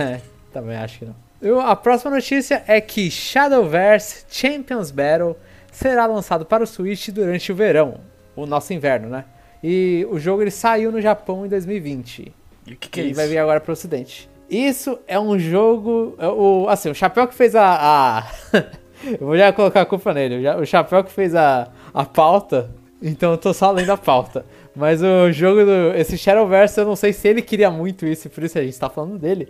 É, 0.00 0.22
também 0.54 0.74
acho 0.74 1.00
que 1.00 1.04
não. 1.04 1.14
A 1.64 1.76
próxima 1.76 2.12
notícia 2.12 2.62
é 2.66 2.80
que 2.80 3.10
Shadowverse 3.10 4.24
Champions 4.28 4.90
Battle 4.90 5.36
será 5.70 6.06
lançado 6.06 6.46
para 6.46 6.64
o 6.64 6.66
Switch 6.66 7.08
durante 7.10 7.52
o 7.52 7.54
verão, 7.54 8.00
o 8.34 8.46
nosso 8.46 8.72
inverno, 8.72 9.08
né? 9.08 9.24
E 9.62 10.06
o 10.10 10.18
jogo 10.18 10.42
ele 10.42 10.50
saiu 10.50 10.90
no 10.90 11.00
Japão 11.00 11.44
em 11.44 11.48
2020. 11.48 12.32
E 12.66 12.72
o 12.72 12.76
que, 12.76 12.88
que 12.88 13.00
é 13.00 13.04
isso? 13.04 13.14
vai 13.14 13.28
vir 13.28 13.38
agora 13.38 13.60
para 13.60 13.70
o 13.70 13.72
Ocidente. 13.72 14.28
Isso 14.48 14.98
é 15.06 15.18
um 15.18 15.38
jogo, 15.38 16.14
é 16.18 16.28
o 16.28 16.66
assim, 16.68 16.90
o 16.90 16.94
chapéu 16.94 17.26
que 17.26 17.34
fez 17.34 17.54
a, 17.54 18.22
a 18.22 18.24
Eu 19.04 19.26
vou 19.26 19.36
já 19.36 19.52
colocar 19.52 19.82
a 19.82 19.86
culpa 19.86 20.12
nele. 20.12 20.48
O 20.48 20.64
Chapéu 20.64 21.04
que 21.04 21.12
fez 21.12 21.34
a, 21.34 21.68
a 21.92 22.04
pauta, 22.04 22.70
então 23.02 23.32
eu 23.32 23.38
tô 23.38 23.52
só 23.52 23.70
lendo 23.70 23.90
a 23.90 23.96
pauta. 23.96 24.44
Mas 24.74 25.02
o 25.02 25.30
jogo 25.32 25.64
do. 25.64 25.94
Esse 25.94 26.16
Shadowverse, 26.18 26.78
eu 26.78 26.86
não 26.86 26.96
sei 26.96 27.12
se 27.12 27.28
ele 27.28 27.42
queria 27.42 27.70
muito 27.70 28.06
isso, 28.06 28.26
e 28.26 28.30
por 28.30 28.42
isso 28.44 28.58
a 28.58 28.62
gente 28.62 28.78
tá 28.78 28.88
falando 28.88 29.18
dele. 29.18 29.48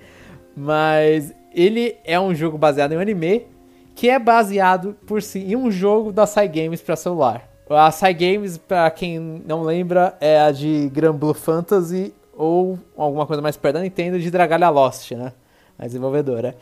Mas 0.57 1.33
ele 1.57 1.97
é 2.05 2.21
um 2.21 2.35
jogo 2.35 2.59
baseado 2.59 2.93
em 2.93 2.99
um 2.99 3.01
anime 3.01 3.47
que 3.95 4.11
é 4.11 4.19
baseado 4.19 4.95
por 5.07 5.23
si 5.23 5.39
em 5.39 5.57
um 5.57 5.71
jogo 5.71 6.13
da 6.13 6.27
Cygames 6.27 6.83
para 6.83 6.95
celular. 6.95 7.49
A 7.71 7.91
Cygames, 7.91 8.59
para 8.59 8.89
quem 8.91 9.19
não 9.19 9.63
lembra, 9.63 10.15
é 10.21 10.39
a 10.39 10.53
de 10.53 10.91
Grand 10.93 11.15
Blue 11.15 11.33
Fantasy 11.33 12.13
ou 12.37 12.79
alguma 12.95 13.27
coisa 13.27 13.41
mais 13.41 13.57
perto 13.57 13.77
da 13.77 13.81
Nintendo 13.81 14.21
de 14.21 14.31
Dragalia 14.31 14.69
Lost, 14.69 15.13
né? 15.13 15.33
A 15.79 15.87
desenvolvedora. 15.87 16.55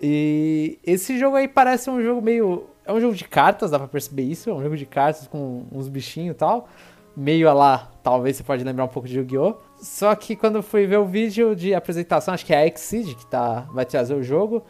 E 0.00 0.78
esse 0.84 1.18
jogo 1.18 1.36
aí 1.36 1.48
parece 1.48 1.88
um 1.88 2.02
jogo 2.02 2.20
meio. 2.20 2.64
É 2.84 2.92
um 2.92 3.00
jogo 3.00 3.14
de 3.14 3.24
cartas, 3.24 3.70
dá 3.70 3.78
pra 3.78 3.88
perceber 3.88 4.24
isso. 4.24 4.50
É 4.50 4.52
um 4.52 4.62
jogo 4.62 4.76
de 4.76 4.84
cartas 4.84 5.26
com 5.26 5.64
uns 5.72 5.88
bichinhos 5.88 6.34
e 6.34 6.38
tal. 6.38 6.68
Meio 7.16 7.48
a 7.48 7.54
lá, 7.54 7.90
talvez 8.02 8.36
você 8.36 8.42
pode 8.42 8.62
lembrar 8.62 8.84
um 8.84 8.88
pouco 8.88 9.08
de 9.08 9.18
Yu-Gi-Oh! 9.18 9.56
Só 9.82 10.14
que 10.14 10.36
quando 10.36 10.62
fui 10.62 10.86
ver 10.86 10.98
o 10.98 11.04
vídeo 11.04 11.56
de 11.56 11.74
apresentação, 11.74 12.32
acho 12.32 12.46
que 12.46 12.54
é 12.54 12.58
a 12.58 12.66
Exceed 12.68 13.16
que 13.16 13.26
tá, 13.26 13.66
vai 13.72 13.84
trazer 13.84 14.14
o 14.14 14.22
jogo, 14.22 14.62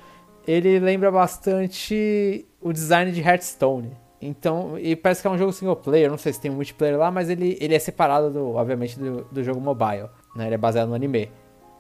ele 0.47 0.79
lembra 0.79 1.11
bastante 1.11 2.47
o 2.59 2.73
design 2.73 3.13
de 3.13 3.21
Hearthstone. 3.21 3.93
Então, 4.23 4.79
e 4.79 4.97
parece 4.97 5.21
que 5.21 5.29
é 5.29 5.31
um 5.31 5.37
jogo 5.37 5.53
single 5.53 5.77
player, 5.77 6.11
não 6.11 6.17
sei 6.17 6.33
se 6.33 6.41
tem 6.41 6.51
um 6.51 6.55
multiplayer 6.55 6.97
lá, 6.97 7.11
mas 7.11 7.29
ele, 7.29 7.59
ele 7.61 7.75
é 7.75 7.79
separado, 7.79 8.31
do, 8.31 8.55
obviamente, 8.55 8.99
do, 8.99 9.25
do 9.25 9.45
jogo 9.45 9.61
mobile. 9.61 10.09
Né? 10.35 10.47
Ele 10.47 10.55
é 10.55 10.59
baseado 10.59 10.89
no 10.89 10.95
anime. 10.95 11.31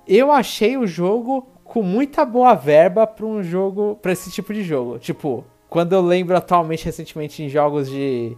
Eu 0.06 0.30
achei 0.30 0.76
o 0.76 0.86
jogo 0.86 1.48
com 1.64 1.82
muita 1.82 2.26
boa 2.26 2.52
verba 2.52 3.06
para 3.06 3.24
um 3.24 3.42
jogo, 3.42 3.98
para 4.02 4.12
esse 4.12 4.30
tipo 4.30 4.52
de 4.52 4.62
jogo. 4.62 4.98
Tipo, 4.98 5.42
quando 5.70 5.94
eu 5.94 6.02
lembro 6.02 6.36
atualmente, 6.36 6.84
recentemente, 6.84 7.42
em 7.42 7.48
jogos 7.48 7.88
de, 7.88 8.36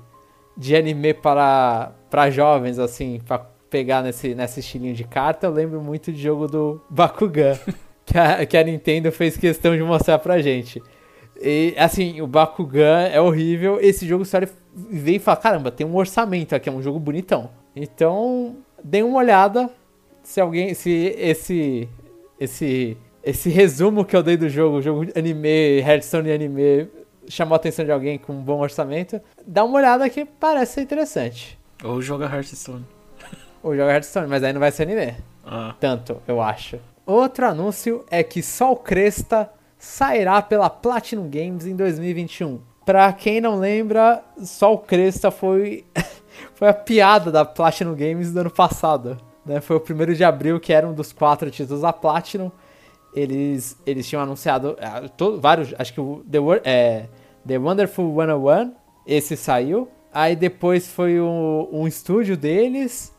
de 0.57 0.77
anime 0.77 1.15
para, 1.15 1.91
para 2.09 2.31
jovens, 2.31 2.79
assim, 2.79 3.21
para 3.27 3.54
pegar 3.75 4.03
nesse, 4.03 4.37
nesse 4.37 4.61
estilinho 4.61 4.95
de 4.95 5.03
carta, 5.03 5.49
eu 5.49 5.51
lembro 5.51 5.83
muito 5.83 6.13
de 6.13 6.23
jogo 6.23 6.47
do 6.47 6.81
Bakugan, 6.89 7.59
que 8.07 8.17
a, 8.17 8.47
que 8.47 8.57
a 8.57 8.63
Nintendo 8.63 9.11
fez 9.11 9.37
questão 9.37 9.77
de 9.77 9.83
mostrar 9.83 10.21
pra 10.21 10.41
gente. 10.41 10.81
E, 11.43 11.75
assim, 11.77 12.21
o 12.21 12.27
Bakugan 12.29 13.09
é 13.13 13.21
horrível. 13.21 13.81
Esse 13.81 14.07
jogo 14.07 14.25
só 14.25 14.39
veio 14.73 15.17
e 15.17 15.19
fala: 15.19 15.37
caramba, 15.39 15.73
tem 15.73 15.85
um 15.85 15.97
orçamento 15.97 16.55
aqui, 16.55 16.69
é 16.69 16.73
um 16.73 16.81
jogo 16.81 17.01
bonitão. 17.01 17.51
Então, 17.75 18.59
dê 18.83 19.03
uma 19.03 19.19
olhada. 19.19 19.69
Se 20.23 20.41
alguém. 20.41 20.73
Se 20.73 21.13
esse. 21.19 21.89
Esse. 22.39 22.97
Esse 23.25 23.49
resumo 23.49 24.05
que 24.05 24.15
eu 24.15 24.23
dei 24.23 24.37
do 24.37 24.49
jogo, 24.49 24.77
o 24.77 24.83
jogo 24.83 25.07
anime, 25.17 25.81
Hearthstone 25.81 26.31
anime, 26.31 26.87
chamou 27.27 27.55
a 27.55 27.57
atenção 27.57 27.85
de 27.85 27.91
alguém 27.91 28.19
com 28.19 28.35
um 28.35 28.43
bom 28.43 28.61
orçamento, 28.61 29.19
dá 29.45 29.65
uma 29.65 29.79
olhada 29.79 30.09
que 30.11 30.25
parece 30.27 30.75
ser 30.75 30.83
interessante. 30.83 31.59
Ou 31.83 32.03
joga 32.03 32.27
Hearthstone. 32.27 32.85
Ou 33.65 33.75
joga 33.75 33.93
Hearthstone, 33.93 34.27
mas 34.27 34.45
aí 34.45 34.53
não 34.53 34.61
vai 34.61 34.71
ser 34.71 34.83
anime. 34.83 35.15
Ah. 35.43 35.75
Tanto, 35.81 36.21
eu 36.29 36.39
acho. 36.39 36.79
Outro 37.07 37.47
anúncio 37.47 38.05
é 38.11 38.23
que 38.23 38.43
Sol 38.43 38.77
Cresta 38.77 39.51
sairá 39.79 40.43
pela 40.43 40.69
Platinum 40.69 41.31
Games 41.31 41.65
em 41.65 41.75
2021. 41.75 42.61
Pra 42.85 43.11
quem 43.15 43.41
não 43.41 43.59
lembra, 43.59 44.23
Sol 44.45 44.79
Cresta 44.81 45.31
foi, 45.31 45.83
foi 46.53 46.69
a 46.69 46.75
piada 46.75 47.33
da 47.33 47.43
Platinum 47.43 47.95
Games 47.95 48.35
do 48.35 48.41
ano 48.41 48.51
passado. 48.51 49.17
Né? 49.47 49.63
Foi 49.63 49.77
o 49.77 49.81
primeiro 49.81 50.15
de 50.15 50.23
abril, 50.23 50.61
que 50.61 50.71
era 50.71 50.87
um 50.87 50.93
dos 50.93 51.11
quatro 51.11 51.51
títulos 51.51 51.81
da 51.81 51.93
Platinum. 51.93 52.51
Eles, 53.15 53.81
eles 53.87 54.07
tinham 54.07 54.23
anunciado 54.23 54.77
ah, 54.79 55.09
todo, 55.09 55.41
vários, 55.41 55.73
acho 55.79 55.95
que 55.95 56.01
o 56.03 56.23
The, 56.31 56.39
é, 56.65 57.07
The 57.47 57.57
Wonderful 57.57 58.15
101, 58.15 58.75
esse 59.07 59.39
saiu. 59.39 59.89
Aí 60.13 60.37
depois 60.37 60.87
foi 60.87 61.19
um, 61.19 61.67
um 61.73 61.89
estúdio 61.89 62.37
deles, 62.37 63.14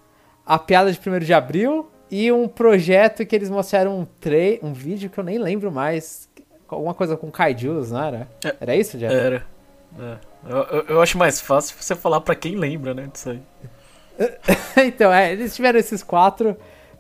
a 0.46 0.60
piada 0.60 0.92
de 0.92 1.00
1 1.00 1.20
de 1.20 1.34
abril 1.34 1.90
e 2.10 2.32
um 2.32 2.48
projeto 2.48 3.26
que 3.26 3.36
eles 3.36 3.50
mostraram 3.50 4.00
um, 4.00 4.06
tre 4.06 4.60
um 4.62 4.74
vídeo 4.74 5.10
que 5.10 5.18
eu 5.18 5.24
nem 5.24 5.38
lembro 5.38 5.72
mais. 5.72 6.30
Alguma 6.68 6.94
coisa 6.94 7.16
com 7.16 7.32
kaijus, 7.32 7.92
não 7.92 8.04
era? 8.04 8.28
É, 8.44 8.56
era 8.60 8.76
isso, 8.76 8.98
Jeff? 8.98 9.14
Era. 9.14 9.46
É. 10.00 10.18
Eu, 10.48 10.58
eu, 10.58 10.86
eu, 10.90 11.02
acho 11.02 11.18
mais 11.18 11.40
fácil 11.40 11.76
você 11.80 11.96
falar 11.96 12.22
para 12.22 12.36
quem 12.36 12.56
lembra, 12.56 12.94
né, 12.94 13.08
disso 13.12 13.30
aí. 13.30 13.42
então, 14.86 15.12
é, 15.12 15.32
eles 15.32 15.56
tiveram 15.56 15.80
esses 15.80 16.04
quatro. 16.04 16.56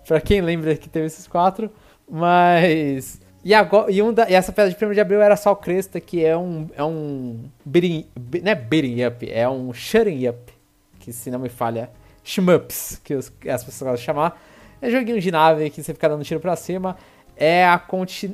Pra 0.08 0.22
quem 0.22 0.42
lembra 0.42 0.76
que 0.76 0.88
teve 0.88 1.08
esses 1.08 1.28
quatro. 1.28 1.70
Mas. 2.10 3.20
E, 3.44 3.54
agora, 3.54 3.92
e, 3.92 4.02
um 4.02 4.14
da, 4.14 4.30
e 4.30 4.34
essa 4.34 4.52
pedra 4.52 4.72
de 4.72 4.86
1 4.86 4.94
de 4.94 5.00
abril 5.00 5.22
era 5.22 5.36
só 5.36 5.52
o 5.52 5.56
Cresta, 5.56 6.00
que 6.00 6.24
é 6.24 6.38
um. 6.38 6.68
É 6.76 6.84
um. 6.84 7.50
Beating, 7.64 8.08
não 8.44 8.52
é 8.52 8.56
beating 8.56 9.04
up, 9.04 9.32
é 9.32 9.48
um 9.50 9.74
shutting 9.74 10.28
up. 10.28 10.54
Que 11.00 11.12
se 11.12 11.30
não 11.30 11.40
me 11.40 11.50
falha. 11.50 11.90
Shmups, 12.26 13.00
que 13.04 13.14
as 13.14 13.30
pessoas 13.64 13.92
gostam 13.92 13.96
de 13.96 14.02
chamar. 14.02 14.42
É 14.82 14.90
joguinho 14.90 15.22
de 15.22 15.32
nave 15.32 15.70
que 15.70 15.82
você 15.82 15.94
fica 15.94 16.10
dando 16.10 16.24
tiro 16.24 16.40
pra 16.40 16.56
cima. 16.56 16.98
É 17.38 17.66
a 17.66 17.82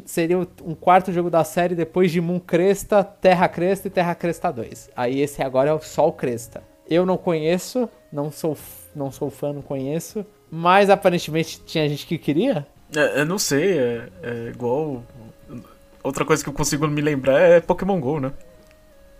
seria 0.06 0.38
um 0.38 0.76
quarto 0.76 1.12
jogo 1.12 1.30
da 1.30 1.44
série 1.44 1.76
depois 1.76 2.12
de 2.12 2.22
Moon 2.22 2.40
Cresta, 2.40 3.04
Terra 3.04 3.48
Cresta 3.50 3.88
e 3.88 3.92
Terra 3.92 4.16
Cresta 4.16 4.52
2. 4.52 4.92
Aí 4.96 5.20
esse 5.20 5.42
agora 5.42 5.72
é 5.72 5.74
o 5.74 5.82
Sol 5.82 6.14
Cresta. 6.14 6.64
Eu 6.90 7.06
não 7.06 7.18
conheço, 7.18 7.90
não 8.12 8.32
sou, 8.32 8.58
não 8.96 9.12
sou 9.12 9.30
fã, 9.30 9.52
não 9.54 9.62
conheço. 9.62 10.26
Mas 10.52 10.90
aparentemente 10.90 11.62
tinha 11.66 11.88
gente 11.90 12.06
que 12.06 12.18
queria. 12.18 12.68
É, 12.96 13.22
eu 13.22 13.26
não 13.26 13.40
sei, 13.40 13.78
é, 13.78 14.10
é, 14.22 14.50
igual. 14.54 15.04
Outra 16.04 16.26
coisa 16.26 16.44
que 16.44 16.50
eu 16.50 16.54
consigo 16.54 16.88
me 16.88 17.02
lembrar 17.02 17.40
é 17.40 17.60
Pokémon 17.60 18.00
GO, 18.00 18.20
né? 18.20 18.32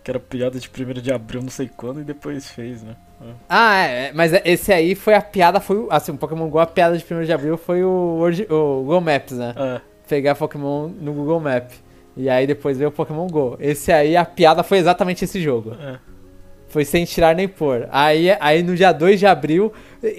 Que 0.02 0.10
era 0.10 0.18
piada 0.18 0.58
de 0.58 0.68
1 0.68 1.00
de 1.00 1.12
abril, 1.12 1.42
não 1.42 1.50
sei 1.50 1.70
quando, 1.76 2.00
e 2.00 2.04
depois 2.04 2.50
fez, 2.50 2.82
né? 2.82 2.96
É. 3.20 3.32
Ah, 3.48 3.82
é, 3.82 4.12
mas 4.12 4.32
esse 4.44 4.72
aí 4.72 4.94
foi 4.94 5.14
a 5.14 5.22
piada, 5.22 5.60
foi. 5.60 5.86
Assim, 5.90 6.12
o 6.12 6.16
Pokémon 6.16 6.48
GO, 6.48 6.58
a 6.58 6.66
piada 6.66 6.98
de 6.98 7.14
1 7.14 7.24
de 7.24 7.32
abril 7.32 7.56
foi 7.56 7.84
o, 7.84 8.18
o 8.20 8.82
Google 8.82 9.00
Maps, 9.00 9.38
né? 9.38 9.54
É. 9.56 9.80
Pegar 10.08 10.34
Pokémon 10.34 10.88
no 10.88 11.12
Google 11.12 11.40
Map. 11.40 11.70
E 12.16 12.28
aí 12.28 12.46
depois 12.46 12.76
veio 12.76 12.90
o 12.90 12.92
Pokémon 12.92 13.26
GO. 13.26 13.56
Esse 13.60 13.92
aí, 13.92 14.16
a 14.16 14.24
piada 14.24 14.62
foi 14.62 14.78
exatamente 14.78 15.24
esse 15.24 15.40
jogo. 15.40 15.74
É. 15.80 15.98
Foi 16.68 16.84
sem 16.84 17.04
tirar 17.04 17.34
nem 17.34 17.46
pôr. 17.46 17.88
Aí, 17.90 18.30
aí 18.40 18.62
no 18.62 18.74
dia 18.74 18.92
2 18.92 19.20
de 19.20 19.26
abril, 19.26 19.72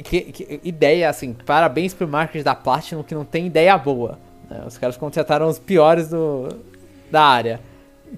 que, 0.04 0.22
que, 0.22 0.60
ideia, 0.64 1.10
assim, 1.10 1.34
parabéns 1.34 1.94
pro 1.94 2.08
marketing 2.08 2.44
da 2.44 2.56
Platinum 2.56 3.04
que 3.04 3.14
não 3.14 3.26
tem 3.26 3.48
ideia 3.48 3.78
boa. 3.78 4.20
Né? 4.50 4.64
Os 4.66 4.78
caras 4.78 4.96
contrataram 4.96 5.48
os 5.48 5.60
piores 5.60 6.10
do, 6.10 6.50
da 7.12 7.24
área. 7.24 7.60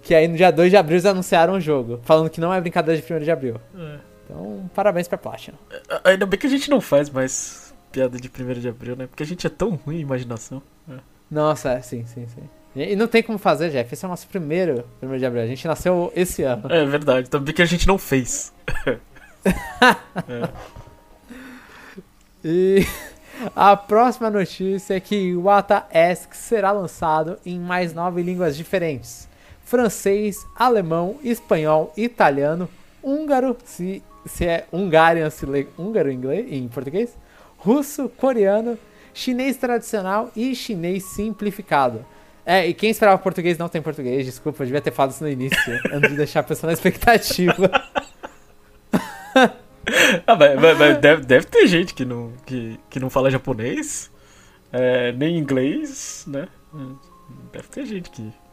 Que 0.02 0.14
aí 0.14 0.28
no 0.28 0.36
dia 0.36 0.52
2 0.52 0.70
de 0.70 0.78
abril 0.78 0.96
eles 0.96 1.06
anunciaram 1.06 1.54
o 1.54 1.60
jogo, 1.60 2.00
falando 2.04 2.30
que 2.30 2.42
não 2.42 2.54
é 2.54 2.60
brincadeira 2.60 3.02
de 3.02 3.14
1 3.14 3.20
de 3.20 3.32
abril. 3.32 3.60
É. 3.78 4.00
Então, 4.26 4.70
parabéns 4.74 5.08
pra 5.08 5.18
Platinum. 5.18 5.58
É, 5.72 6.12
ainda 6.12 6.26
bem 6.26 6.40
que 6.40 6.48
a 6.48 6.50
gente 6.50 6.70
não 6.70 6.82
faz 6.82 7.10
mais 7.10 7.74
piada 7.92 8.18
de 8.20 8.30
1 8.30 8.60
de 8.60 8.68
abril, 8.68 8.96
né? 8.96 9.08
Porque 9.08 9.24
a 9.24 9.26
gente 9.26 9.46
é 9.46 9.50
tão 9.50 9.76
ruim 9.76 9.98
em 9.98 10.02
imaginação. 10.02 10.62
É. 10.90 10.96
Nossa, 11.30 11.72
é, 11.72 11.82
sim, 11.82 12.06
sim, 12.06 12.28
sim. 12.28 12.44
E 12.76 12.96
não 12.96 13.08
tem 13.08 13.24
como 13.24 13.38
fazer, 13.38 13.70
Jeff. 13.70 13.94
Esse 13.94 14.04
é 14.04 14.08
o 14.08 14.10
nosso 14.10 14.28
primeiro 14.28 14.84
primeiro 15.00 15.20
de 15.20 15.26
abril. 15.26 15.44
A 15.44 15.48
gente 15.48 15.66
nasceu 15.66 16.12
esse 16.14 16.44
ano. 16.44 16.68
É 16.70 16.86
verdade. 16.86 17.30
Também 17.30 17.54
que 17.54 17.62
a 17.62 17.66
gente 17.66 17.88
não 17.88 17.98
fez. 17.98 18.54
é. 20.28 20.50
E 22.44 22.86
a 23.56 23.78
próxima 23.78 24.30
notícia 24.30 24.94
é 24.94 25.00
que 25.00 25.34
o 25.36 25.50
Ata 25.50 25.86
Ask 25.92 26.34
será 26.34 26.72
lançado 26.72 27.40
em 27.46 27.58
mais 27.60 27.94
nove 27.94 28.22
línguas 28.22 28.58
diferentes: 28.58 29.30
francês, 29.66 30.46
alemão, 30.56 31.18
espanhol, 31.24 31.92
italiano, 31.98 32.70
húngaro, 33.04 33.58
se, 33.66 34.02
se 34.26 34.46
é 34.46 34.66
Hungarian, 34.72 35.30
se 35.30 35.46
lê 35.46 35.68
húngaro 35.78 36.10
em, 36.10 36.16
inglês, 36.16 36.46
em 36.50 36.68
português, 36.68 37.18
russo, 37.58 38.08
coreano, 38.08 38.78
chinês 39.14 39.58
tradicional 39.58 40.32
e 40.36 40.56
chinês 40.56 41.04
simplificado. 41.04 42.06
É, 42.46 42.68
e 42.68 42.76
quem 42.76 42.92
esperava 42.92 43.18
português 43.18 43.58
não 43.58 43.68
tem 43.68 43.82
português, 43.82 44.24
desculpa, 44.24 44.62
eu 44.62 44.68
devia 44.68 44.82
ter 44.82 44.92
falado 44.92 45.12
isso 45.12 45.24
no 45.24 45.30
início, 45.30 45.74
antes 45.92 46.12
de 46.12 46.16
deixar 46.16 46.42
a 46.42 46.44
pessoa 46.44 46.70
na 46.70 46.74
expectativa. 46.74 47.72
ah, 50.28 50.36
mas, 50.36 50.62
mas, 50.62 50.78
mas 50.78 50.98
deve, 51.00 51.26
deve, 51.26 51.46
ter 51.48 51.66
gente 51.66 51.96
que 51.96 52.06
não, 52.06 52.32
que, 52.46 52.80
que 52.88 53.00
não 53.00 53.10
fala 53.10 53.32
japonês, 53.32 54.12
é, 54.72 55.12
nem 55.14 55.40
inglês, 55.40 56.24
né? 56.28 56.48
Deve 57.52 57.68
ter 57.70 57.86
gente 57.88 58.12
que, 58.12 58.32
que. 58.32 58.45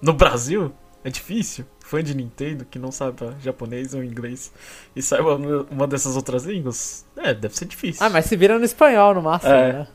No 0.00 0.12
Brasil 0.12 0.72
é 1.04 1.10
difícil, 1.10 1.64
fã 1.80 2.02
de 2.02 2.16
Nintendo 2.16 2.64
que 2.64 2.78
não 2.78 2.90
sabe 2.90 3.16
japonês 3.40 3.94
ou 3.94 4.02
inglês 4.02 4.52
e 4.94 5.00
saiba 5.00 5.36
uma 5.70 5.86
dessas 5.86 6.16
outras 6.16 6.44
línguas. 6.44 7.06
É, 7.16 7.32
deve 7.32 7.56
ser 7.56 7.66
difícil. 7.66 8.04
Ah, 8.04 8.10
mas 8.10 8.26
se 8.26 8.36
vira 8.36 8.58
no 8.58 8.64
espanhol 8.64 9.14
no 9.14 9.22
máximo, 9.22 9.52
é, 9.52 9.72
né? 9.72 9.88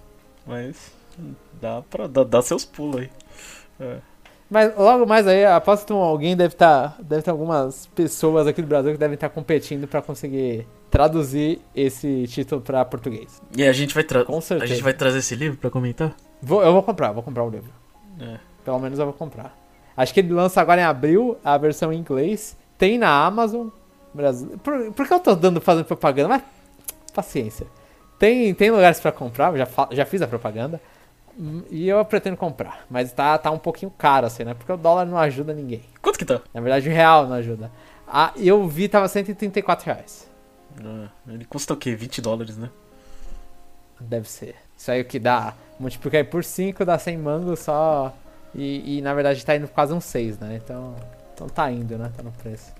Mas 0.46 0.92
dá 1.62 1.82
pra 1.82 2.08
dar, 2.08 2.24
dar 2.24 2.42
seus 2.42 2.66
pulos 2.66 3.02
aí. 3.02 3.10
É. 3.80 3.98
Mas 4.50 4.76
logo 4.78 5.06
mais 5.06 5.26
aí, 5.28 5.46
aposto 5.46 5.88
que 5.88 5.94
alguém 5.94 6.36
deve 6.36 6.56
estar. 6.56 6.90
Tá, 6.90 6.98
deve 7.02 7.22
ter 7.22 7.32
algumas 7.32 7.88
pessoas 7.88 8.48
aqui 8.48 8.62
do 8.62 8.68
Brasil 8.68 8.92
que 8.92 8.98
devem 8.98 9.16
estar 9.16 9.30
tá 9.30 9.34
competindo 9.34 9.88
para 9.88 10.02
conseguir 10.02 10.68
traduzir 10.90 11.62
esse 11.74 12.28
título 12.28 12.60
para 12.60 12.84
português. 12.84 13.42
E 13.56 13.64
a 13.64 13.72
gente 13.72 13.94
vai 13.94 14.04
Com 14.26 14.42
certeza. 14.42 14.64
A 14.66 14.68
gente 14.76 14.84
vai 14.84 14.94
trazer 14.94 15.20
esse 15.20 15.36
livro 15.36 15.58
para 15.58 15.70
comentar? 15.70 16.14
Vou, 16.42 16.62
eu 16.62 16.74
vou 16.74 16.84
comprar, 16.84 17.14
vou 17.14 17.24
comprar 17.24 17.46
o 17.46 17.50
livro. 17.50 17.72
É. 18.20 18.40
Pelo 18.66 18.80
menos 18.80 19.00
eu 19.00 19.06
vou 19.06 19.14
comprar. 19.14 19.61
Acho 19.96 20.14
que 20.14 20.20
ele 20.20 20.34
lança 20.34 20.62
agora 20.62 20.82
em 20.82 20.84
abril 20.84 21.38
a 21.44 21.58
versão 21.58 21.92
em 21.92 22.00
inglês. 22.00 22.58
Tem 22.78 22.98
na 22.98 23.26
Amazon. 23.26 23.68
Brasil. 24.14 24.58
Por, 24.64 24.92
por 24.94 25.08
que 25.08 25.14
eu 25.14 25.20
tô 25.20 25.36
dando 25.36 25.62
fazendo 25.62 25.86
propaganda? 25.86 26.30
Mas 26.30 26.44
paciência. 27.14 27.68
Tem, 28.18 28.54
tem 28.54 28.70
lugares 28.70 29.00
para 29.00 29.12
comprar, 29.12 29.56
já, 29.58 29.68
já 29.92 30.06
fiz 30.06 30.22
a 30.22 30.28
propaganda. 30.28 30.80
E 31.70 31.88
eu 31.88 32.04
pretendo 32.06 32.38
comprar. 32.38 32.86
Mas 32.90 33.12
tá, 33.12 33.38
tá 33.38 33.50
um 33.50 33.58
pouquinho 33.58 33.92
caro, 33.98 34.28
assim, 34.28 34.44
né? 34.44 34.54
Porque 34.54 34.72
o 34.72 34.78
dólar 34.78 35.06
não 35.06 35.18
ajuda 35.18 35.54
ninguém. 35.54 35.82
Quanto 36.02 36.20
que 36.20 36.26
tá? 36.26 36.42
Na 36.54 36.62
verdade, 36.62 36.88
o 36.88 36.92
real 36.92 37.26
não 37.26 37.36
ajuda. 37.36 37.72
Ah, 38.08 38.34
eu 38.36 38.68
vi, 38.68 38.88
tava 38.88 39.08
134 39.08 39.86
reais. 39.86 40.30
Ah, 40.84 41.08
ele 41.28 41.46
custa 41.46 41.74
o 41.74 41.78
quê? 41.78 41.96
20 41.96 42.22
dólares, 42.22 42.58
né? 42.58 42.70
Deve 44.00 44.30
ser. 44.30 44.56
Isso 44.78 44.92
aí 44.92 45.02
o 45.02 45.06
que 45.06 45.20
dá. 45.20 45.54
Multiplicar 45.80 46.26
por 46.26 46.44
5 46.44 46.84
dá 46.84 47.00
100 47.00 47.18
mangos 47.18 47.60
só. 47.60 48.14
E, 48.54 48.98
e, 48.98 49.02
na 49.02 49.14
verdade 49.14 49.46
tá 49.46 49.56
indo 49.56 49.68
quase 49.68 49.94
um 49.94 50.02
6, 50.02 50.40
né? 50.40 50.60
Então, 50.64 50.96
então 51.34 51.48
tá 51.48 51.72
indo, 51.72 51.98
né? 51.98 52.12
Tá 52.16 52.22
no 52.22 52.32
preço. 52.32 52.74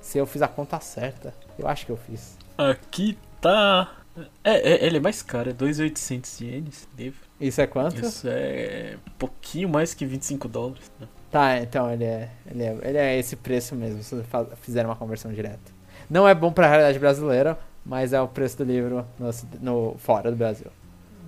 Se 0.00 0.18
eu 0.18 0.26
fiz 0.26 0.42
a 0.42 0.48
conta 0.48 0.78
certa. 0.80 1.32
Eu 1.58 1.66
acho 1.66 1.86
que 1.86 1.92
eu 1.92 1.96
fiz. 1.96 2.36
Aqui 2.56 3.18
tá 3.40 3.98
é, 4.42 4.72
é, 4.72 4.86
ele 4.86 4.96
é 4.96 5.00
mais 5.00 5.22
caro, 5.22 5.50
é 5.50 5.52
2.800 5.52 6.40
ienes, 6.40 6.88
devo. 6.94 7.16
Isso 7.40 7.60
é 7.60 7.66
quanto? 7.66 8.00
Isso 8.00 8.26
é 8.28 8.96
um 8.96 9.10
pouquinho 9.18 9.68
mais 9.68 9.94
que 9.94 10.04
25 10.04 10.48
dólares. 10.48 10.90
Né? 10.98 11.06
Tá, 11.30 11.58
então 11.58 11.90
ele 11.92 12.04
é, 12.04 12.30
ele, 12.50 12.62
é, 12.62 12.78
ele 12.82 12.98
é 12.98 13.18
esse 13.18 13.36
preço 13.36 13.74
mesmo, 13.74 14.02
se 14.02 14.16
fizer 14.56 14.84
uma 14.84 14.96
conversão 14.96 15.32
direta. 15.32 15.72
Não 16.08 16.26
é 16.26 16.34
bom 16.34 16.50
para 16.50 16.66
a 16.66 16.70
realidade 16.70 16.98
brasileira, 16.98 17.58
mas 17.84 18.12
é 18.12 18.20
o 18.20 18.26
preço 18.26 18.58
do 18.58 18.64
livro 18.64 19.06
no, 19.18 19.30
no 19.60 19.98
fora 19.98 20.30
do 20.30 20.36
Brasil. 20.36 20.70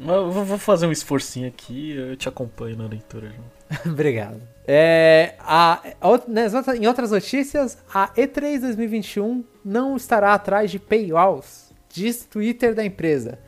Eu 0.00 0.30
vou 0.30 0.58
fazer 0.58 0.86
um 0.86 0.92
esforcinho 0.92 1.48
aqui 1.48 1.92
eu 1.96 2.16
te 2.16 2.28
acompanho 2.28 2.76
na 2.76 2.86
leitura. 2.86 3.32
Obrigado. 3.84 4.40
É, 4.66 5.34
a, 5.40 5.82
a, 6.00 6.74
em 6.76 6.86
outras 6.86 7.10
notícias, 7.10 7.78
a 7.92 8.08
E3 8.14 8.60
2021 8.60 9.44
não 9.64 9.96
estará 9.96 10.32
atrás 10.32 10.70
de 10.70 10.78
paywalls 10.78 11.70
diz 11.92 12.24
Twitter 12.24 12.74
da 12.74 12.84
empresa. 12.84 13.38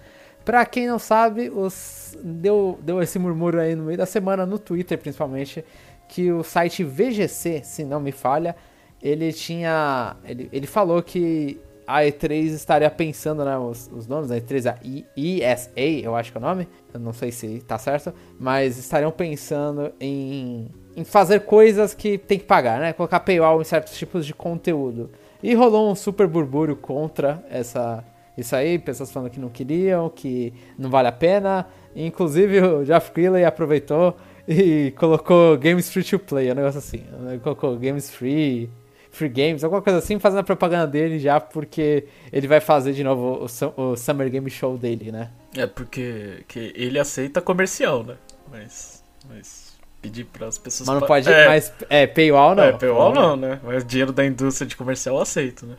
Pra 0.44 0.66
quem 0.66 0.88
não 0.88 0.98
sabe, 0.98 1.48
os, 1.48 2.18
deu, 2.22 2.78
deu 2.82 3.00
esse 3.00 3.18
murmúrio 3.18 3.60
aí 3.60 3.74
no 3.74 3.84
meio 3.84 3.96
da 3.96 4.06
semana, 4.06 4.44
no 4.44 4.58
Twitter 4.58 4.98
principalmente, 4.98 5.64
que 6.08 6.32
o 6.32 6.42
site 6.42 6.82
VGC, 6.82 7.62
se 7.64 7.84
não 7.84 8.00
me 8.00 8.12
falha, 8.12 8.56
ele 9.00 9.32
tinha. 9.32 10.16
Ele, 10.24 10.48
ele 10.52 10.66
falou 10.66 11.02
que 11.02 11.60
a 11.86 12.00
E3 12.00 12.46
estaria 12.52 12.90
pensando, 12.90 13.44
né, 13.44 13.56
os, 13.58 13.90
os 13.92 14.06
nomes 14.06 14.28
da 14.28 14.36
E3, 14.40 14.66
a 14.66 14.78
ESA, 15.16 15.70
eu 16.02 16.14
acho 16.14 16.32
que 16.32 16.38
é 16.38 16.40
o 16.40 16.44
nome, 16.44 16.68
eu 16.92 17.00
não 17.00 17.12
sei 17.12 17.30
se 17.32 17.60
tá 17.60 17.78
certo, 17.78 18.12
mas 18.38 18.78
estariam 18.78 19.10
pensando 19.10 19.92
em, 20.00 20.68
em 20.96 21.04
fazer 21.04 21.40
coisas 21.40 21.94
que 21.94 22.18
tem 22.18 22.38
que 22.38 22.44
pagar, 22.44 22.80
né, 22.80 22.92
colocar 22.92 23.20
paywall 23.20 23.60
em 23.60 23.64
certos 23.64 23.96
tipos 23.96 24.26
de 24.26 24.34
conteúdo. 24.34 25.10
E 25.42 25.54
rolou 25.54 25.90
um 25.90 25.94
super 25.94 26.26
burbúrio 26.28 26.76
contra 26.76 27.44
essa, 27.50 28.04
isso 28.36 28.54
aí, 28.54 28.78
pessoas 28.78 29.10
falando 29.10 29.30
que 29.30 29.40
não 29.40 29.48
queriam, 29.48 30.08
que 30.08 30.52
não 30.78 30.88
vale 30.88 31.08
a 31.08 31.12
pena. 31.12 31.66
Inclusive 31.94 32.60
o 32.60 32.84
Jeff 32.84 33.10
Keighley 33.10 33.44
aproveitou 33.44 34.16
e 34.46 34.92
colocou 34.96 35.56
Games 35.58 35.90
Free 35.90 36.04
to 36.04 36.18
Play, 36.18 36.50
um 36.50 36.54
negócio 36.54 36.78
assim. 36.78 37.02
Ele 37.28 37.38
colocou 37.40 37.76
Games 37.76 38.10
Free, 38.10 38.70
Free 39.12 39.28
Games, 39.28 39.62
alguma 39.62 39.82
coisa 39.82 39.98
assim, 39.98 40.18
fazendo 40.18 40.40
a 40.40 40.42
propaganda 40.42 40.86
dele 40.86 41.18
já, 41.18 41.38
porque 41.38 42.06
ele 42.32 42.48
vai 42.48 42.60
fazer 42.60 42.94
de 42.94 43.04
novo 43.04 43.46
o, 43.76 43.82
o 43.82 43.96
Summer 43.96 44.30
Game 44.30 44.48
Show 44.48 44.78
dele, 44.78 45.12
né? 45.12 45.30
É 45.54 45.66
porque 45.66 46.42
que 46.48 46.72
ele 46.74 46.98
aceita 46.98 47.42
comercial, 47.42 48.02
né? 48.02 48.16
Mas, 48.50 49.04
mas 49.28 49.76
pedir 50.00 50.24
para 50.24 50.46
as 50.46 50.56
pessoas. 50.56 50.88
Mas 50.88 51.00
não 51.00 51.06
pode. 51.06 51.30
É, 51.30 51.46
mas 51.46 51.72
é 51.90 52.06
paywall 52.06 52.54
não. 52.54 52.64
É 52.64 52.72
paywall 52.72 53.14
não, 53.14 53.36
né? 53.36 53.60
Mas 53.62 53.84
dinheiro 53.84 54.12
da 54.12 54.24
indústria 54.24 54.66
de 54.66 54.74
comercial 54.76 55.16
eu 55.16 55.22
aceito, 55.22 55.66
né? 55.66 55.76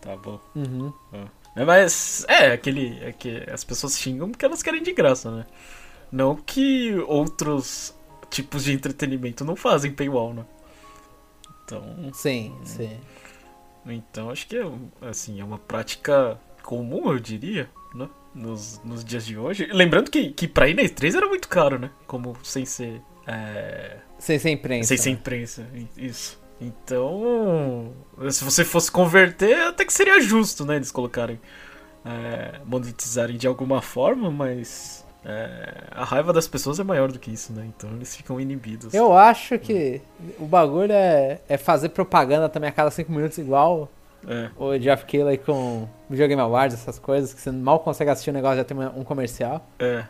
Tá 0.00 0.16
bom. 0.16 0.40
Uhum. 0.56 0.92
É, 1.54 1.64
mas 1.64 2.24
é 2.28 2.52
aquele, 2.52 2.98
é 3.00 3.12
que 3.12 3.44
as 3.48 3.62
pessoas 3.62 3.96
xingam 3.96 4.28
porque 4.28 4.44
elas 4.44 4.60
querem 4.60 4.82
de 4.82 4.92
graça, 4.92 5.30
né? 5.30 5.46
Não 6.10 6.34
que 6.34 6.96
outros 7.06 7.94
tipos 8.28 8.64
de 8.64 8.72
entretenimento 8.72 9.44
não 9.44 9.54
fazem 9.54 9.92
paywall, 9.92 10.34
né? 10.34 10.44
Então. 11.64 12.10
Sim, 12.12 12.54
sim. 12.64 12.98
Então 13.86 14.30
acho 14.30 14.46
que 14.46 14.56
é 14.56 14.64
assim, 15.02 15.40
é 15.40 15.44
uma 15.44 15.58
prática 15.58 16.38
comum, 16.62 17.10
eu 17.10 17.18
diria, 17.18 17.68
né? 17.94 18.08
Nos, 18.34 18.80
nos 18.84 19.04
dias 19.04 19.26
de 19.26 19.36
hoje. 19.36 19.66
Lembrando 19.72 20.10
que, 20.10 20.30
que 20.30 20.48
pra 20.48 20.68
ir 20.68 20.74
na 20.74 20.82
E3 20.82 21.16
era 21.16 21.26
muito 21.26 21.48
caro, 21.48 21.78
né? 21.78 21.90
Como 22.06 22.36
sem 22.42 22.64
ser. 22.64 23.02
É... 23.26 23.98
Sem 24.18 24.38
ser 24.38 24.50
imprensa. 24.50 24.88
Sem 24.88 24.96
ser 24.96 25.10
imprensa, 25.10 25.66
isso. 25.96 26.40
Então, 26.60 27.92
se 28.30 28.44
você 28.44 28.64
fosse 28.64 28.90
converter, 28.90 29.66
até 29.66 29.84
que 29.84 29.92
seria 29.92 30.20
justo, 30.20 30.64
né? 30.64 30.76
Eles 30.76 30.92
colocarem, 30.92 31.40
é, 32.04 32.60
monetizarem 32.64 33.36
de 33.36 33.48
alguma 33.48 33.82
forma, 33.82 34.30
mas 34.30 35.04
é, 35.24 35.84
a 35.92 36.04
raiva 36.04 36.32
das 36.32 36.48
pessoas 36.48 36.80
é 36.80 36.84
maior 36.84 37.10
do 37.10 37.18
que 37.18 37.30
isso, 37.30 37.52
né? 37.52 37.64
Então 37.76 37.90
eles 37.90 38.14
ficam 38.16 38.40
inibidos. 38.40 38.92
Eu 38.92 39.12
acho 39.16 39.58
que 39.58 40.00
o 40.38 40.44
bagulho 40.44 40.92
é, 40.92 41.40
é 41.48 41.56
fazer 41.56 41.90
propaganda 41.90 42.48
também 42.48 42.68
a 42.68 42.72
cada 42.72 42.90
5 42.90 43.10
minutos 43.10 43.38
igual 43.38 43.88
é. 44.26 44.50
o 44.56 44.76
Jeff 44.78 45.04
Keighley 45.04 45.38
com 45.38 45.88
Videogame 46.10 46.42
Awards, 46.42 46.74
essas 46.74 46.98
coisas, 46.98 47.32
que 47.32 47.40
você 47.40 47.50
mal 47.50 47.80
consegue 47.80 48.10
assistir 48.10 48.30
o 48.30 48.32
um 48.32 48.36
negócio 48.36 48.58
já 48.58 48.64
tem 48.64 48.76
um 48.76 49.04
comercial. 49.04 49.64
É. 49.78 50.04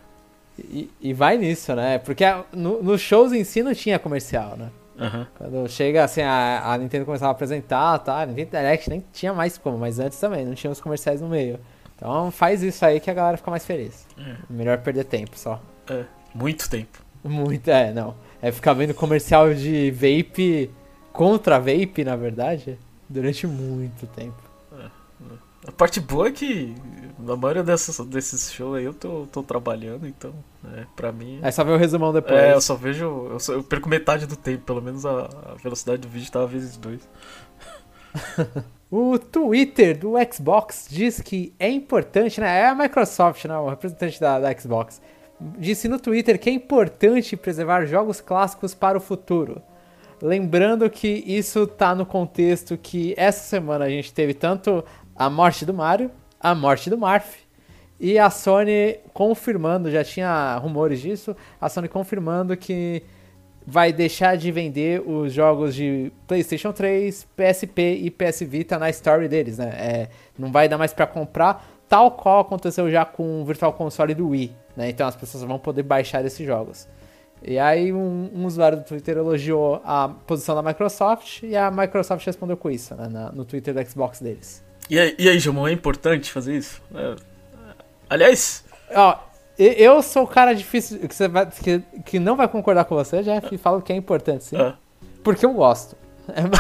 E, 0.59 0.91
e 1.01 1.13
vai 1.13 1.37
nisso, 1.37 1.75
né? 1.75 1.99
Porque 1.99 2.25
nos 2.53 2.83
no 2.83 2.99
shows 2.99 3.33
em 3.33 3.45
si 3.45 3.63
não 3.63 3.75
tinha 3.75 3.99
comercial, 3.99 4.57
né? 4.57 4.71
Uhum. 4.99 5.27
Quando 5.37 5.69
chega 5.69 6.05
assim, 6.05 6.21
a, 6.23 6.73
a 6.73 6.79
Nintendo 6.79 7.05
começava 7.05 7.31
a 7.31 7.33
apresentar, 7.33 7.99
tá? 7.99 8.21
A 8.21 8.27
Nintendo 8.27 8.51
Direct 8.51 8.89
nem 8.91 9.05
tinha 9.13 9.33
mais 9.33 9.59
como, 9.59 9.79
mas 9.79 9.99
antes 9.99 10.19
também, 10.19 10.45
não 10.45 10.55
tinha 10.55 10.71
os 10.71 10.81
comerciais 10.81 11.21
no 11.21 11.29
meio. 11.29 11.59
Então 12.03 12.33
faz 12.33 12.65
isso 12.65 12.85
aí 12.85 12.99
que 12.99 13.09
a 13.09 13.15
galera 13.15 13.37
fica 13.37 13.49
mais 13.49 13.65
feliz. 13.65 14.09
É. 14.19 14.35
Melhor 14.51 14.77
perder 14.79 15.05
tempo 15.05 15.39
só. 15.39 15.63
É, 15.89 16.05
muito 16.35 16.69
tempo. 16.69 16.99
Muito, 17.23 17.69
é, 17.69 17.93
não. 17.93 18.17
É 18.43 18.51
ficar 18.51 18.73
vendo 18.73 18.93
comercial 18.93 19.55
de 19.55 19.93
vape 19.93 20.69
contra 21.13 21.61
vape, 21.61 22.03
na 22.03 22.17
verdade, 22.17 22.77
durante 23.09 23.47
muito 23.47 24.05
tempo. 24.09 24.43
É, 24.73 24.85
é. 24.85 24.89
A 25.69 25.71
parte 25.71 26.01
boa 26.01 26.27
é 26.27 26.33
que 26.33 26.75
na 27.17 27.37
maioria 27.37 27.63
dessas, 27.63 28.05
desses 28.05 28.53
shows 28.53 28.79
aí 28.79 28.85
eu 28.85 28.95
tô, 28.95 29.29
tô 29.31 29.45
trabalhando, 29.45 30.05
então, 30.05 30.35
é, 30.75 30.85
pra 30.97 31.13
mim. 31.13 31.39
Aí 31.41 31.53
só 31.53 31.63
vê 31.63 31.71
o 31.71 31.77
resumão 31.77 32.13
depois. 32.13 32.35
É, 32.35 32.53
eu 32.53 32.61
só 32.61 32.75
vejo. 32.75 33.29
Eu, 33.31 33.39
só, 33.39 33.53
eu 33.53 33.63
perco 33.63 33.89
metade 33.89 34.27
do 34.27 34.35
tempo, 34.35 34.65
pelo 34.65 34.83
menos 34.83 35.07
a, 35.07 35.29
a 35.53 35.55
velocidade 35.63 36.03
do 36.03 36.09
vídeo 36.09 36.33
tava 36.33 36.49
vezes 36.49 36.77
dois. 36.77 37.09
o 38.93 39.19
Twitter 39.19 39.97
do 39.97 40.13
Xbox 40.31 40.87
diz 40.91 41.19
que 41.19 41.55
é 41.59 41.67
importante, 41.71 42.39
né? 42.43 42.61
É 42.61 42.67
a 42.67 42.75
Microsoft, 42.75 43.47
né? 43.47 43.57
O 43.57 43.71
representante 43.71 44.21
da, 44.21 44.39
da 44.39 44.55
Xbox. 44.55 45.01
Disse 45.41 45.89
no 45.89 45.99
Twitter 45.99 46.39
que 46.39 46.51
é 46.51 46.53
importante 46.53 47.35
preservar 47.35 47.87
jogos 47.87 48.21
clássicos 48.21 48.75
para 48.75 48.99
o 48.99 49.01
futuro. 49.01 49.63
Lembrando 50.21 50.91
que 50.91 51.09
isso 51.27 51.67
tá 51.67 51.95
no 51.95 52.05
contexto 52.05 52.77
que 52.77 53.15
essa 53.17 53.43
semana 53.43 53.87
a 53.87 53.89
gente 53.89 54.13
teve 54.13 54.35
tanto 54.35 54.85
a 55.17 55.31
morte 55.31 55.65
do 55.65 55.73
Mario, 55.73 56.11
a 56.39 56.55
morte 56.55 56.91
do 56.91 56.99
Marth, 56.99 57.33
e 57.99 58.19
a 58.19 58.29
Sony 58.29 58.99
confirmando, 59.15 59.91
já 59.91 60.05
tinha 60.05 60.55
rumores 60.59 61.01
disso, 61.01 61.35
a 61.59 61.69
Sony 61.71 61.89
confirmando 61.89 62.55
que 62.59 63.03
vai 63.67 63.93
deixar 63.93 64.37
de 64.37 64.51
vender 64.51 65.01
os 65.01 65.33
jogos 65.33 65.75
de 65.75 66.13
PlayStation 66.27 66.73
3, 66.73 67.27
PSP 67.37 68.01
e 68.03 68.11
PS 68.11 68.41
Vita 68.41 68.79
na 68.79 68.91
story 68.91 69.29
deles, 69.29 69.59
né? 69.59 69.69
É, 69.77 70.09
não 70.39 70.51
vai 70.51 70.69
dar 70.69 70.79
mais 70.79 70.93
para 70.93 71.07
comprar, 71.07 71.65
tal 71.89 72.11
qual 72.13 72.41
aconteceu 72.41 72.91
já 72.91 73.05
com 73.05 73.43
o 73.43 73.45
Virtual 73.45 73.73
Console 73.73 74.15
do 74.15 74.29
Wii, 74.29 74.55
né? 74.77 74.91
Então 74.91 75.07
as 75.07 75.17
pessoas 75.17 75.45
vão 75.45 75.59
poder 75.59 75.83
baixar 75.83 76.25
esses 76.25 76.47
jogos. 76.47 76.89
E 77.45 77.59
aí 77.59 77.93
um, 77.93 78.31
um 78.33 78.47
usuário 78.47 78.79
do 78.79 78.85
Twitter 78.85 79.17
elogiou 79.17 79.81
a 79.85 80.09
posição 80.09 80.55
da 80.55 80.63
Microsoft 80.63 81.43
e 81.43 81.57
a 81.57 81.71
Microsoft 81.71 82.25
respondeu 82.25 82.57
com 82.57 82.71
isso, 82.71 82.95
né? 82.95 83.09
Na, 83.09 83.33
no 83.33 83.45
Twitter 83.45 83.75
do 83.75 83.89
Xbox 83.89 84.21
deles. 84.21 84.65
E 84.91 84.99
aí, 84.99 85.15
e 85.19 85.29
aí 85.29 85.39
Jomon, 85.39 85.69
é 85.69 85.73
importante 85.73 86.31
fazer 86.31 86.57
isso? 86.57 86.83
É... 86.95 87.17
Aliás. 88.09 88.65
Ó, 88.95 89.19
eu 89.59 90.03
sou 90.03 90.25
o 90.25 90.27
cara 90.27 90.55
difícil 90.55 90.99
que, 91.01 91.15
você 91.15 91.29
vai, 91.29 91.47
que, 91.47 91.83
que 92.05 92.19
não 92.19 92.37
vai 92.37 92.49
concordar 92.49 92.85
com 92.85 92.95
você, 92.95 93.23
já 93.23 93.41
e 93.51 93.59
falo 93.59 93.83
que 93.83 93.93
é 93.93 93.97
importante, 93.97 94.45
sim. 94.45 94.57
É. 94.57 94.75
Porque 95.23 95.45
eu 95.45 95.53
gosto. 95.53 95.97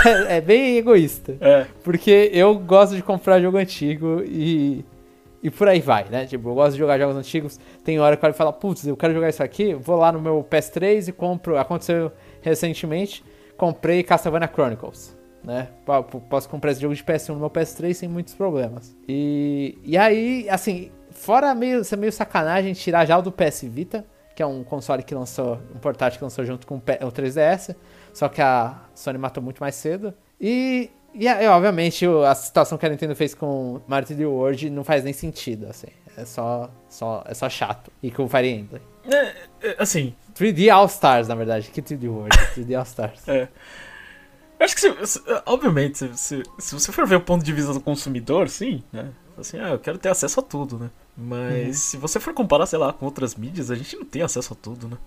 É, 0.05 0.38
é, 0.38 0.40
bem 0.40 0.76
egoísta. 0.76 1.37
É. 1.40 1.66
Porque 1.85 2.31
eu 2.33 2.59
gosto 2.59 2.96
de 2.96 3.02
comprar 3.02 3.40
jogo 3.40 3.59
antigo 3.59 4.20
e. 4.24 4.85
E 5.40 5.50
por 5.50 5.68
aí 5.68 5.81
vai, 5.81 6.05
né? 6.09 6.26
Tipo, 6.26 6.50
eu 6.50 6.55
gosto 6.55 6.72
de 6.72 6.78
jogar 6.78 6.98
jogos 6.98 7.16
antigos. 7.16 7.61
Tem 7.85 7.98
hora 7.98 8.16
que 8.16 8.26
eu 8.26 8.35
falo, 8.35 8.52
putz, 8.52 8.87
eu 8.87 8.96
quero 8.96 9.14
jogar 9.14 9.28
isso 9.28 9.42
aqui. 9.42 9.74
Vou 9.74 9.96
lá 9.96 10.11
no 10.12 10.20
meu 10.20 10.46
PS3 10.48 11.09
e 11.09 11.12
compro. 11.12 11.57
Aconteceu 11.59 12.12
recentemente. 12.40 13.24
Comprei 13.57 14.02
Castlevania 14.02 14.48
Chronicles 14.52 15.16
né? 15.44 15.68
Posso 16.28 16.48
comprar 16.48 16.72
esse 16.72 16.81
jogo 16.81 16.94
de 16.94 17.02
PS1 17.02 17.31
no 17.31 17.40
meu 17.40 17.50
PS3 17.50 17.94
sem 17.94 18.09
muitos 18.09 18.35
problemas. 18.35 18.96
E, 19.09 19.78
e 19.85 19.96
aí, 19.98 20.48
assim, 20.48 20.90
fora 21.14 21.55
meio, 21.55 21.85
ser 21.85 21.96
meio 21.96 22.12
sacanagem 22.12 22.72
tirar 22.72 23.07
já 23.07 23.18
o 23.18 23.22
do 23.22 23.33
PS 23.33 23.62
Vita, 23.62 24.05
que 24.35 24.42
é 24.42 24.46
um 24.46 24.64
console 24.64 25.03
que 25.03 25.14
lançou, 25.14 25.61
um 25.75 25.79
portátil 25.79 26.18
que 26.18 26.25
lançou 26.25 26.44
junto 26.44 26.66
com 26.66 26.77
o 26.77 26.81
3DS, 26.81 27.77
só 28.12 28.29
que 28.29 28.40
a 28.40 28.83
Sony 28.94 29.18
matou 29.18 29.42
muito 29.42 29.61
mais 29.61 29.75
cedo. 29.75 30.14
E, 30.40 30.90
e, 31.14 31.27
e 31.27 31.46
obviamente 31.48 32.05
a 32.27 32.35
situação 32.35 32.79
que 32.79 32.87
a 32.87 32.88
Nintendo 32.88 33.14
fez 33.14 33.35
com 33.35 33.81
Mario 33.87 34.09
3D 34.09 34.27
World 34.29 34.70
não 34.70 34.85
faz 34.85 35.05
nem 35.05 35.12
sentido, 35.12 35.66
assim. 35.68 35.88
É 36.16 36.25
só, 36.25 36.70
só, 36.88 37.25
é 37.27 37.35
só 37.35 37.48
chato. 37.48 37.90
E 38.03 38.11
com 38.11 38.25
o 38.25 38.29
Fire 38.29 38.48
Emblem. 38.48 38.83
É, 39.05 39.68
é, 39.68 39.77
assim... 39.79 40.14
3D 40.35 40.70
All 40.70 40.87
Stars, 40.87 41.29
na 41.29 41.35
verdade. 41.35 41.70
Que 41.70 41.81
3D 41.81 42.09
World? 42.09 42.37
3D 42.55 42.77
All 42.77 42.85
Stars. 42.85 43.27
é. 43.29 43.48
Acho 44.61 44.77
que, 44.77 44.81
se, 44.81 45.07
se, 45.07 45.20
obviamente, 45.44 45.98
se, 45.98 46.14
se, 46.14 46.42
se, 46.59 46.75
você 46.75 46.92
for 46.92 47.05
ver 47.05 47.16
o 47.16 47.20
ponto 47.20 47.44
de 47.44 47.53
vista 47.53 47.72
do 47.72 47.81
consumidor, 47.81 48.48
sim, 48.48 48.83
né? 48.92 49.11
Assim, 49.37 49.59
ah, 49.59 49.71
eu 49.71 49.79
quero 49.79 49.99
ter 49.99 50.09
acesso 50.09 50.40
a 50.40 50.42
tudo, 50.42 50.79
né? 50.79 50.90
Mas 51.16 51.66
uhum. 51.66 51.73
se 51.73 51.97
você 51.97 52.21
for 52.21 52.35
comparar, 52.35 52.66
sei 52.66 52.79
lá, 52.79 52.92
com 52.92 53.05
outras 53.05 53.35
mídias, 53.35 53.71
a 53.71 53.75
gente 53.75 53.97
não 53.97 54.05
tem 54.05 54.23
acesso 54.23 54.53
a 54.53 54.57
tudo, 54.57 54.88
né? 54.88 54.99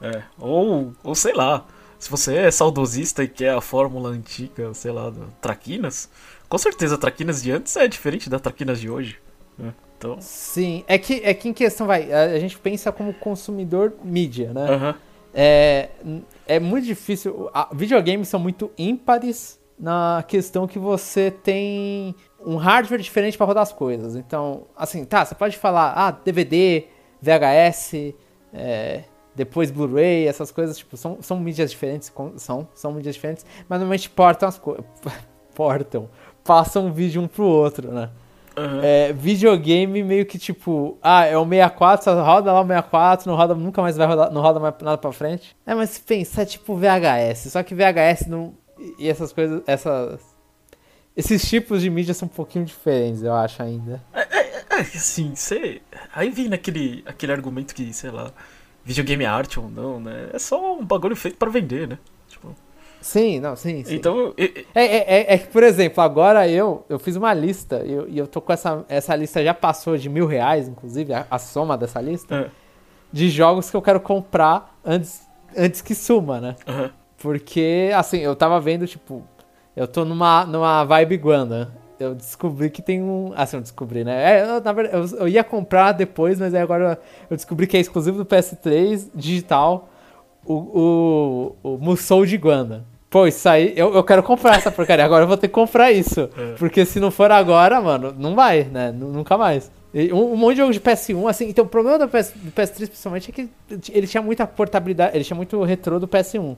É, 0.00 0.22
ou, 0.38 0.92
ou 1.02 1.14
sei 1.14 1.32
lá, 1.32 1.66
se 1.98 2.10
você 2.10 2.36
é 2.36 2.50
saudosista 2.50 3.24
e 3.24 3.28
quer 3.28 3.54
a 3.54 3.60
fórmula 3.60 4.10
antiga, 4.10 4.74
sei 4.74 4.92
lá, 4.92 5.12
Traquinas, 5.40 6.10
com 6.48 6.58
certeza 6.58 6.98
Traquinas 6.98 7.42
de 7.42 7.50
antes 7.50 7.74
é 7.76 7.88
diferente 7.88 8.28
da 8.28 8.38
Traquinas 8.38 8.80
de 8.80 8.90
hoje. 8.90 9.18
Né? 9.56 9.72
Então... 9.96 10.20
Sim, 10.20 10.84
é 10.86 10.98
que, 10.98 11.22
é 11.24 11.32
que 11.32 11.48
em 11.48 11.52
questão, 11.52 11.86
vai, 11.86 12.12
a, 12.12 12.38
gente 12.38 12.58
pensa 12.58 12.92
como 12.92 13.14
consumidor 13.14 13.94
mídia, 14.02 14.52
né? 14.52 14.70
Uhum. 14.70 14.94
É, 15.32 15.88
é 16.46 16.60
muito 16.60 16.84
difícil. 16.84 17.50
A, 17.54 17.68
videogames 17.72 18.28
são 18.28 18.38
muito 18.38 18.70
ímpares 18.76 19.58
na 19.78 20.24
questão 20.26 20.66
que 20.66 20.78
você 20.78 21.30
tem 21.30 22.14
um 22.44 22.56
hardware 22.56 23.00
diferente 23.00 23.36
para 23.36 23.46
rodar 23.46 23.62
as 23.62 23.72
coisas. 23.72 24.16
Então, 24.16 24.66
assim, 24.76 25.04
tá, 25.04 25.24
você 25.24 25.34
pode 25.34 25.56
falar, 25.56 25.92
ah, 25.96 26.10
DVD, 26.10 26.84
VHS, 27.20 28.14
é, 28.52 29.04
depois 29.34 29.70
Blu-ray, 29.70 30.26
essas 30.28 30.52
coisas, 30.52 30.78
tipo, 30.78 30.96
são, 30.96 31.18
são 31.20 31.40
mídias 31.40 31.70
diferentes, 31.70 32.12
são, 32.36 32.68
são 32.74 32.92
mídias 32.92 33.14
diferentes, 33.14 33.44
mas 33.68 33.80
normalmente 33.80 34.08
portam 34.10 34.48
as 34.48 34.58
coisas. 34.58 34.84
portam, 35.54 36.08
passam 36.42 36.86
um 36.86 36.92
vídeo 36.92 37.22
um 37.22 37.28
pro 37.28 37.44
outro, 37.44 37.92
né? 37.92 38.10
Uhum. 38.56 38.80
É, 38.82 39.12
videogame 39.12 40.02
meio 40.02 40.24
que 40.24 40.38
tipo, 40.38 40.96
ah, 41.02 41.24
é 41.24 41.36
o 41.36 41.44
64, 41.44 42.04
só 42.04 42.22
roda 42.22 42.52
lá 42.52 42.60
o 42.60 42.66
64, 42.66 43.28
não 43.28 43.36
roda, 43.36 43.54
nunca 43.54 43.82
mais 43.82 43.96
vai 43.96 44.06
rodar, 44.06 44.32
não 44.32 44.40
roda 44.40 44.60
mais 44.60 44.74
nada 44.80 44.98
pra 44.98 45.12
frente. 45.12 45.56
É, 45.66 45.74
mas 45.74 45.90
se 45.90 46.00
pensar, 46.00 46.42
é 46.42 46.46
tipo 46.46 46.76
VHS, 46.76 47.50
só 47.50 47.62
que 47.62 47.74
VHS 47.74 48.26
não. 48.28 48.54
E 48.98 49.08
essas 49.08 49.32
coisas, 49.32 49.62
essas. 49.66 50.20
Esses 51.16 51.48
tipos 51.48 51.80
de 51.80 51.88
mídia 51.88 52.12
são 52.12 52.26
um 52.26 52.30
pouquinho 52.30 52.64
diferentes, 52.64 53.22
eu 53.22 53.32
acho 53.32 53.62
ainda. 53.62 54.02
É, 54.12 54.20
é, 54.20 54.64
é 54.70 54.80
assim, 54.80 55.34
você. 55.34 55.80
Aí 56.12 56.30
vem 56.30 56.48
naquele 56.48 57.04
aquele 57.06 57.32
argumento 57.32 57.74
que, 57.74 57.92
sei 57.92 58.10
lá, 58.10 58.32
videogame 58.84 59.24
é 59.24 59.26
arte 59.26 59.60
ou 59.60 59.70
não, 59.70 60.00
né? 60.00 60.30
É 60.32 60.38
só 60.38 60.76
um 60.76 60.84
bagulho 60.84 61.16
feito 61.16 61.36
para 61.36 61.50
vender, 61.50 61.88
né? 61.88 61.98
Tipo. 62.28 62.54
Sim, 63.00 63.38
não, 63.38 63.54
sim, 63.54 63.84
sim. 63.84 63.96
Então. 63.96 64.34
É, 64.36 64.64
é, 64.74 64.84
é, 64.84 65.34
é, 65.34 65.38
que, 65.38 65.48
por 65.48 65.62
exemplo, 65.62 66.02
agora 66.02 66.48
eu, 66.48 66.84
eu 66.88 66.98
fiz 66.98 67.16
uma 67.16 67.32
lista, 67.32 67.84
e 67.84 67.92
eu, 67.92 68.08
eu 68.08 68.26
tô 68.26 68.40
com 68.40 68.52
essa. 68.52 68.84
Essa 68.88 69.14
lista 69.14 69.44
já 69.44 69.54
passou 69.54 69.96
de 69.96 70.08
mil 70.08 70.26
reais, 70.26 70.68
inclusive, 70.68 71.12
a, 71.12 71.26
a 71.30 71.38
soma 71.38 71.78
dessa 71.78 72.00
lista, 72.00 72.34
é. 72.34 72.50
de 73.12 73.28
jogos 73.30 73.70
que 73.70 73.76
eu 73.76 73.82
quero 73.82 74.00
comprar 74.00 74.78
antes, 74.84 75.22
antes 75.56 75.80
que 75.80 75.94
suma, 75.94 76.40
né? 76.40 76.56
Uhum. 76.66 76.90
Porque, 77.24 77.90
assim, 77.96 78.18
eu 78.18 78.36
tava 78.36 78.60
vendo, 78.60 78.86
tipo, 78.86 79.22
eu 79.74 79.88
tô 79.88 80.04
numa, 80.04 80.44
numa 80.44 80.84
vibe 80.84 81.16
Guanda. 81.16 81.72
Eu 81.98 82.14
descobri 82.14 82.68
que 82.68 82.82
tem 82.82 83.02
um. 83.02 83.32
Assim, 83.34 83.56
eu 83.56 83.62
descobri, 83.62 84.04
né? 84.04 84.40
É, 84.40 84.42
eu, 84.42 84.60
na 84.60 84.72
verdade, 84.74 85.14
eu, 85.14 85.20
eu 85.20 85.28
ia 85.28 85.42
comprar 85.42 85.92
depois, 85.92 86.38
mas 86.38 86.52
aí 86.52 86.60
agora 86.60 87.00
eu 87.30 87.34
descobri 87.34 87.66
que 87.66 87.78
é 87.78 87.80
exclusivo 87.80 88.18
do 88.18 88.26
PS3 88.26 89.08
digital 89.14 89.88
o, 90.44 91.56
o, 91.62 91.76
o 91.76 91.78
Musou 91.78 92.26
de 92.26 92.36
Guanda. 92.36 92.84
Pô, 93.08 93.26
isso 93.26 93.48
aí, 93.48 93.72
eu, 93.74 93.94
eu 93.94 94.04
quero 94.04 94.22
comprar 94.22 94.56
essa 94.56 94.70
porcaria. 94.70 95.02
Agora 95.02 95.24
eu 95.24 95.28
vou 95.28 95.38
ter 95.38 95.48
que 95.48 95.54
comprar 95.54 95.90
isso. 95.90 96.28
É. 96.36 96.56
Porque 96.58 96.84
se 96.84 97.00
não 97.00 97.10
for 97.10 97.32
agora, 97.32 97.80
mano, 97.80 98.14
não 98.18 98.34
vai, 98.34 98.64
né? 98.64 98.92
Nunca 98.92 99.38
mais. 99.38 99.72
Um, 100.12 100.34
um, 100.34 100.36
monte 100.36 100.56
de 100.56 100.60
jogo 100.60 100.74
de 100.74 100.80
PS1, 100.80 101.26
assim. 101.26 101.48
Então 101.48 101.64
o 101.64 101.68
problema 101.68 102.00
do, 102.00 102.06
PS, 102.06 102.34
do 102.34 102.52
PS3, 102.52 102.76
principalmente, 102.86 103.30
é 103.30 103.32
que 103.32 103.48
ele 103.90 104.06
tinha 104.06 104.22
muita 104.22 104.46
portabilidade, 104.46 105.16
ele 105.16 105.24
tinha 105.24 105.36
muito 105.36 105.62
retrô 105.62 105.98
do 105.98 106.06
PS1. 106.06 106.54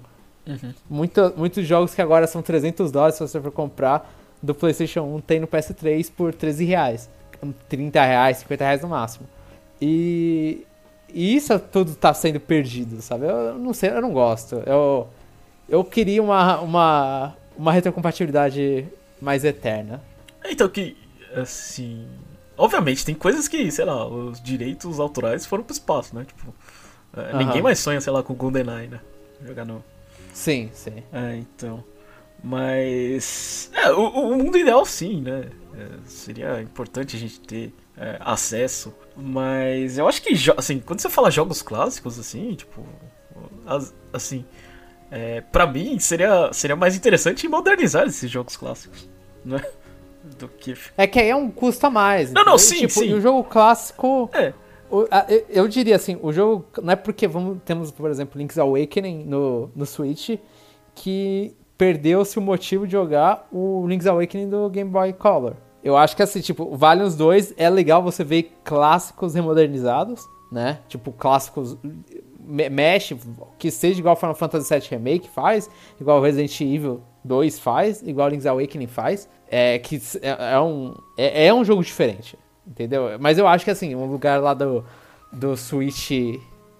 Uhum. 0.46 0.74
Muito, 0.88 1.34
muitos 1.36 1.66
jogos 1.66 1.94
que 1.94 2.00
agora 2.00 2.26
são 2.26 2.40
300 2.40 2.92
dólares 2.92 3.16
se 3.16 3.20
você 3.20 3.40
for 3.40 3.50
comprar 3.50 4.12
do 4.42 4.54
PlayStation 4.54 5.02
1 5.02 5.20
tem 5.22 5.40
no 5.40 5.48
PS3 5.48 6.10
por 6.16 6.32
13 6.32 6.64
reais. 6.64 7.10
30 7.68 8.02
reais, 8.04 8.38
50 8.38 8.64
reais 8.64 8.82
no 8.82 8.88
máximo. 8.88 9.26
E, 9.80 10.66
e 11.12 11.36
isso 11.36 11.58
tudo 11.58 11.94
tá 11.94 12.14
sendo 12.14 12.40
perdido, 12.40 13.02
sabe? 13.02 13.26
Eu 13.26 13.54
não 13.58 13.74
sei, 13.74 13.90
eu 13.90 14.00
não 14.00 14.12
gosto. 14.12 14.62
Eu, 14.66 15.08
eu 15.68 15.84
queria 15.84 16.22
uma, 16.22 16.60
uma, 16.60 17.36
uma 17.56 17.72
retrocompatibilidade 17.72 18.86
mais 19.20 19.44
eterna. 19.44 20.02
Então 20.44 20.68
que, 20.68 20.96
assim... 21.34 22.06
Obviamente, 22.58 23.04
tem 23.04 23.14
coisas 23.14 23.46
que, 23.48 23.70
sei 23.70 23.84
lá, 23.84 24.06
os 24.06 24.40
direitos 24.40 24.98
autorais 24.98 25.44
foram 25.44 25.62
pro 25.62 25.74
espaço, 25.74 26.16
né? 26.16 26.24
Tipo, 26.24 26.54
é, 27.14 27.36
ninguém 27.36 27.60
mais 27.60 27.78
sonha, 27.78 28.00
sei 28.00 28.10
lá, 28.10 28.22
com 28.22 28.32
GoldenEye, 28.32 28.88
né? 28.88 29.00
Jogar 29.44 29.66
no... 29.66 29.84
Sim, 30.36 30.68
sim. 30.74 31.02
É, 31.10 31.36
então... 31.36 31.82
Mas... 32.44 33.70
É, 33.72 33.90
o, 33.90 34.06
o 34.06 34.36
mundo 34.36 34.58
ideal, 34.58 34.84
sim, 34.84 35.22
né? 35.22 35.48
É, 35.74 35.88
seria 36.04 36.60
importante 36.60 37.16
a 37.16 37.18
gente 37.18 37.40
ter 37.40 37.72
é, 37.96 38.18
acesso. 38.20 38.94
Mas 39.16 39.96
eu 39.96 40.06
acho 40.06 40.20
que, 40.20 40.34
assim, 40.54 40.78
quando 40.78 41.00
você 41.00 41.08
fala 41.08 41.30
jogos 41.30 41.62
clássicos, 41.62 42.18
assim, 42.18 42.54
tipo... 42.54 42.86
Assim 44.12 44.44
é, 45.10 45.40
para 45.40 45.66
mim, 45.66 45.98
seria, 45.98 46.52
seria 46.52 46.76
mais 46.76 46.94
interessante 46.94 47.48
modernizar 47.48 48.06
esses 48.06 48.30
jogos 48.30 48.58
clássicos, 48.58 49.08
né? 49.42 49.64
Do 50.38 50.48
que... 50.48 50.74
É 50.98 51.06
que 51.06 51.18
aí 51.18 51.30
é 51.30 51.36
um 51.36 51.50
custo 51.50 51.86
a 51.86 51.90
mais. 51.90 52.30
Não, 52.30 52.44
não, 52.44 52.58
sim, 52.58 52.80
tipo, 52.80 52.92
sim. 52.92 53.08
E 53.08 53.14
o 53.14 53.22
jogo 53.22 53.42
clássico... 53.42 54.28
É. 54.34 54.52
Eu 55.48 55.68
diria 55.68 55.96
assim, 55.96 56.18
o 56.22 56.32
jogo... 56.32 56.64
Não 56.82 56.92
é 56.92 56.96
porque 56.96 57.26
vamos, 57.26 57.58
temos, 57.64 57.90
por 57.90 58.10
exemplo, 58.10 58.38
Link's 58.38 58.58
Awakening 58.58 59.24
no, 59.24 59.70
no 59.74 59.84
Switch 59.86 60.38
que 60.94 61.54
perdeu-se 61.76 62.38
o 62.38 62.42
motivo 62.42 62.86
de 62.86 62.92
jogar 62.92 63.46
o 63.52 63.86
Link's 63.86 64.06
Awakening 64.06 64.48
do 64.48 64.68
Game 64.70 64.90
Boy 64.90 65.12
Color. 65.12 65.54
Eu 65.84 65.96
acho 65.96 66.16
que 66.16 66.22
assim, 66.22 66.40
tipo, 66.40 66.64
o 66.64 66.76
Valiant 66.76 67.14
2 67.14 67.54
é 67.56 67.70
legal 67.70 68.02
você 68.02 68.24
ver 68.24 68.54
clássicos 68.64 69.34
remodernizados, 69.34 70.26
né? 70.50 70.80
Tipo, 70.88 71.12
clássicos 71.12 71.76
mexe, 72.40 73.16
que 73.58 73.70
seja 73.70 73.98
igual 73.98 74.16
Final 74.16 74.34
Fantasy 74.34 74.72
VII 74.72 74.88
Remake 74.90 75.28
faz, 75.28 75.68
igual 76.00 76.20
Resident 76.22 76.60
Evil 76.60 77.02
2 77.24 77.58
faz, 77.58 78.02
igual 78.02 78.28
Link's 78.28 78.46
Awakening 78.46 78.86
faz, 78.86 79.28
é 79.48 79.78
que 79.78 80.00
é, 80.22 80.54
é 80.54 80.60
um, 80.60 80.94
é, 81.16 81.46
é, 81.46 81.54
um 81.54 81.64
jogo 81.64 81.82
diferente, 81.82 82.38
entendeu? 82.66 83.18
Mas 83.18 83.38
eu 83.38 83.46
acho 83.46 83.64
que 83.64 83.70
assim, 83.70 83.94
um 83.94 84.06
lugar 84.06 84.40
lá 84.40 84.54
do, 84.54 84.84
do 85.32 85.56
Switch, 85.56 86.10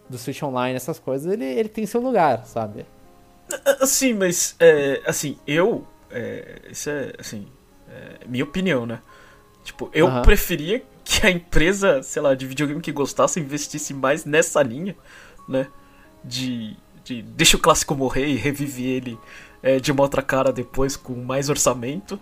do 0.09 0.19
Switch 0.19 0.43
Online, 0.43 0.77
essas 0.77 0.99
coisas, 0.99 1.33
ele, 1.33 1.45
ele 1.45 1.69
tem 1.69 1.87
seu 1.87 2.01
lugar, 2.01 2.45
sabe? 2.47 2.85
Assim, 3.81 4.13
mas, 4.13 4.57
é, 4.59 5.03
assim, 5.07 5.39
eu, 5.47 5.87
é, 6.11 6.63
isso 6.71 6.91
é, 6.91 7.13
assim, 7.19 7.47
é 7.89 8.27
minha 8.27 8.45
opinião, 8.45 8.85
né? 8.85 9.01
Tipo, 9.63 9.91
eu 9.93 10.07
uh 10.07 10.11
-huh. 10.11 10.23
preferia 10.23 10.83
que 11.05 11.27
a 11.27 11.31
empresa, 11.31 12.03
sei 12.03 12.21
lá, 12.21 12.35
de 12.35 12.47
videogame 12.47 12.81
que 12.81 12.91
gostasse 12.91 13.39
investisse 13.39 13.95
mais 13.95 14.25
nessa 14.25 14.63
linha 14.63 14.97
né? 15.49 15.69
De, 16.25 16.77
de 17.05 17.23
deixa 17.23 17.57
o 17.57 17.61
clássico 17.61 17.95
morrer 17.95 18.27
e 18.27 18.37
revive 18.37 18.85
ele 18.87 19.19
é, 19.63 19.79
de 19.79 19.93
uma 19.93 20.03
outra 20.03 20.23
cara 20.23 20.53
depois 20.53 20.97
com 20.97 21.15
mais 21.15 21.49
orçamento 21.49 22.21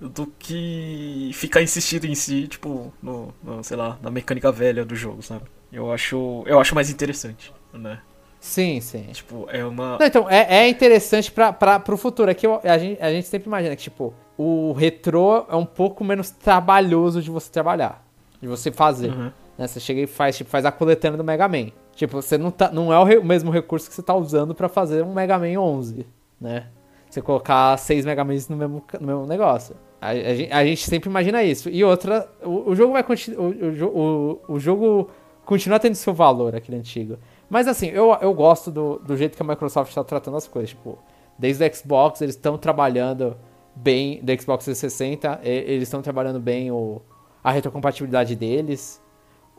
do 0.00 0.26
que 0.38 1.30
ficar 1.34 1.62
insistindo 1.62 2.06
em 2.06 2.14
si, 2.14 2.46
tipo, 2.46 2.92
no, 3.02 3.34
no, 3.42 3.62
sei 3.64 3.76
lá, 3.76 3.98
na 4.00 4.10
mecânica 4.10 4.50
velha 4.52 4.84
do 4.84 4.94
jogo, 4.94 5.22
sabe? 5.22 5.44
Eu 5.72 5.92
acho, 5.92 6.42
eu 6.46 6.60
acho 6.60 6.74
mais 6.74 6.90
interessante, 6.90 7.52
né? 7.72 8.00
Sim, 8.40 8.80
sim. 8.80 9.02
Tipo, 9.12 9.46
é 9.50 9.64
uma. 9.64 9.98
Não, 9.98 10.06
então, 10.06 10.30
é, 10.30 10.58
é 10.58 10.68
interessante 10.68 11.30
pra, 11.30 11.52
pro 11.52 11.96
futuro. 11.96 12.30
Aqui 12.30 12.46
é 12.46 12.70
a 12.70 12.78
gente, 12.78 13.02
a 13.02 13.10
gente 13.10 13.26
sempre 13.26 13.48
imagina 13.48 13.74
que, 13.74 13.82
tipo, 13.82 14.14
o 14.36 14.72
retrô 14.72 15.44
é 15.48 15.56
um 15.56 15.66
pouco 15.66 16.04
menos 16.04 16.30
trabalhoso 16.30 17.20
de 17.20 17.30
você 17.30 17.50
trabalhar, 17.50 18.04
de 18.40 18.46
você 18.46 18.70
fazer. 18.70 19.10
Uhum. 19.10 19.32
Né? 19.58 19.66
Você 19.66 19.80
chega 19.80 20.00
e 20.02 20.06
faz, 20.06 20.36
tipo, 20.36 20.48
faz 20.48 20.64
a 20.64 20.70
coletânea 20.70 21.18
do 21.18 21.24
Mega 21.24 21.48
Man. 21.48 21.70
Tipo, 21.94 22.22
você 22.22 22.38
não, 22.38 22.52
tá, 22.52 22.70
não 22.70 22.92
é 22.92 22.98
o, 22.98 23.02
re, 23.02 23.18
o 23.18 23.24
mesmo 23.24 23.50
recurso 23.50 23.88
que 23.88 23.94
você 23.94 24.02
tá 24.02 24.14
usando 24.14 24.54
para 24.54 24.68
fazer 24.68 25.02
um 25.02 25.12
Mega 25.12 25.36
Man 25.36 25.60
11, 25.60 26.06
né? 26.40 26.66
Você 27.10 27.20
colocar 27.20 27.76
6 27.76 28.04
Mega 28.04 28.22
Mans 28.22 28.48
no 28.48 28.56
mesmo, 28.56 28.84
no 29.00 29.06
mesmo 29.06 29.26
negócio. 29.26 29.74
A, 30.00 30.10
a, 30.10 30.58
a, 30.60 30.64
gente, 30.64 30.88
sempre 30.88 31.10
imagina 31.10 31.42
isso. 31.42 31.68
E 31.68 31.84
outra, 31.84 32.28
o, 32.42 32.70
o 32.70 32.76
jogo 32.76 32.92
vai 32.92 33.02
continuar. 33.02 33.40
O, 33.40 33.50
o, 33.84 34.54
o, 34.54 34.60
jogo 34.60 35.10
continua 35.44 35.78
tendo 35.80 35.94
seu 35.94 36.14
valor, 36.14 36.54
aquele 36.54 36.78
antigo. 36.78 37.18
Mas 37.50 37.66
assim, 37.66 37.88
eu, 37.88 38.16
eu 38.20 38.32
gosto 38.32 38.70
do, 38.70 38.98
do 38.98 39.16
jeito 39.16 39.36
que 39.36 39.42
a 39.42 39.46
Microsoft 39.46 39.90
está 39.90 40.04
tratando 40.04 40.36
as 40.36 40.46
coisas. 40.46 40.70
Tipo, 40.70 40.98
desde 41.38 41.64
o 41.64 41.74
Xbox, 41.74 42.20
eles 42.20 42.36
estão 42.36 42.56
trabalhando 42.56 43.36
bem. 43.74 44.20
Do 44.22 44.32
Xbox 44.40 44.64
360, 44.64 45.40
eles 45.42 45.84
estão 45.84 46.00
trabalhando 46.00 46.38
bem 46.38 46.70
o, 46.70 47.02
a 47.42 47.50
retrocompatibilidade 47.50 48.36
deles. 48.36 49.02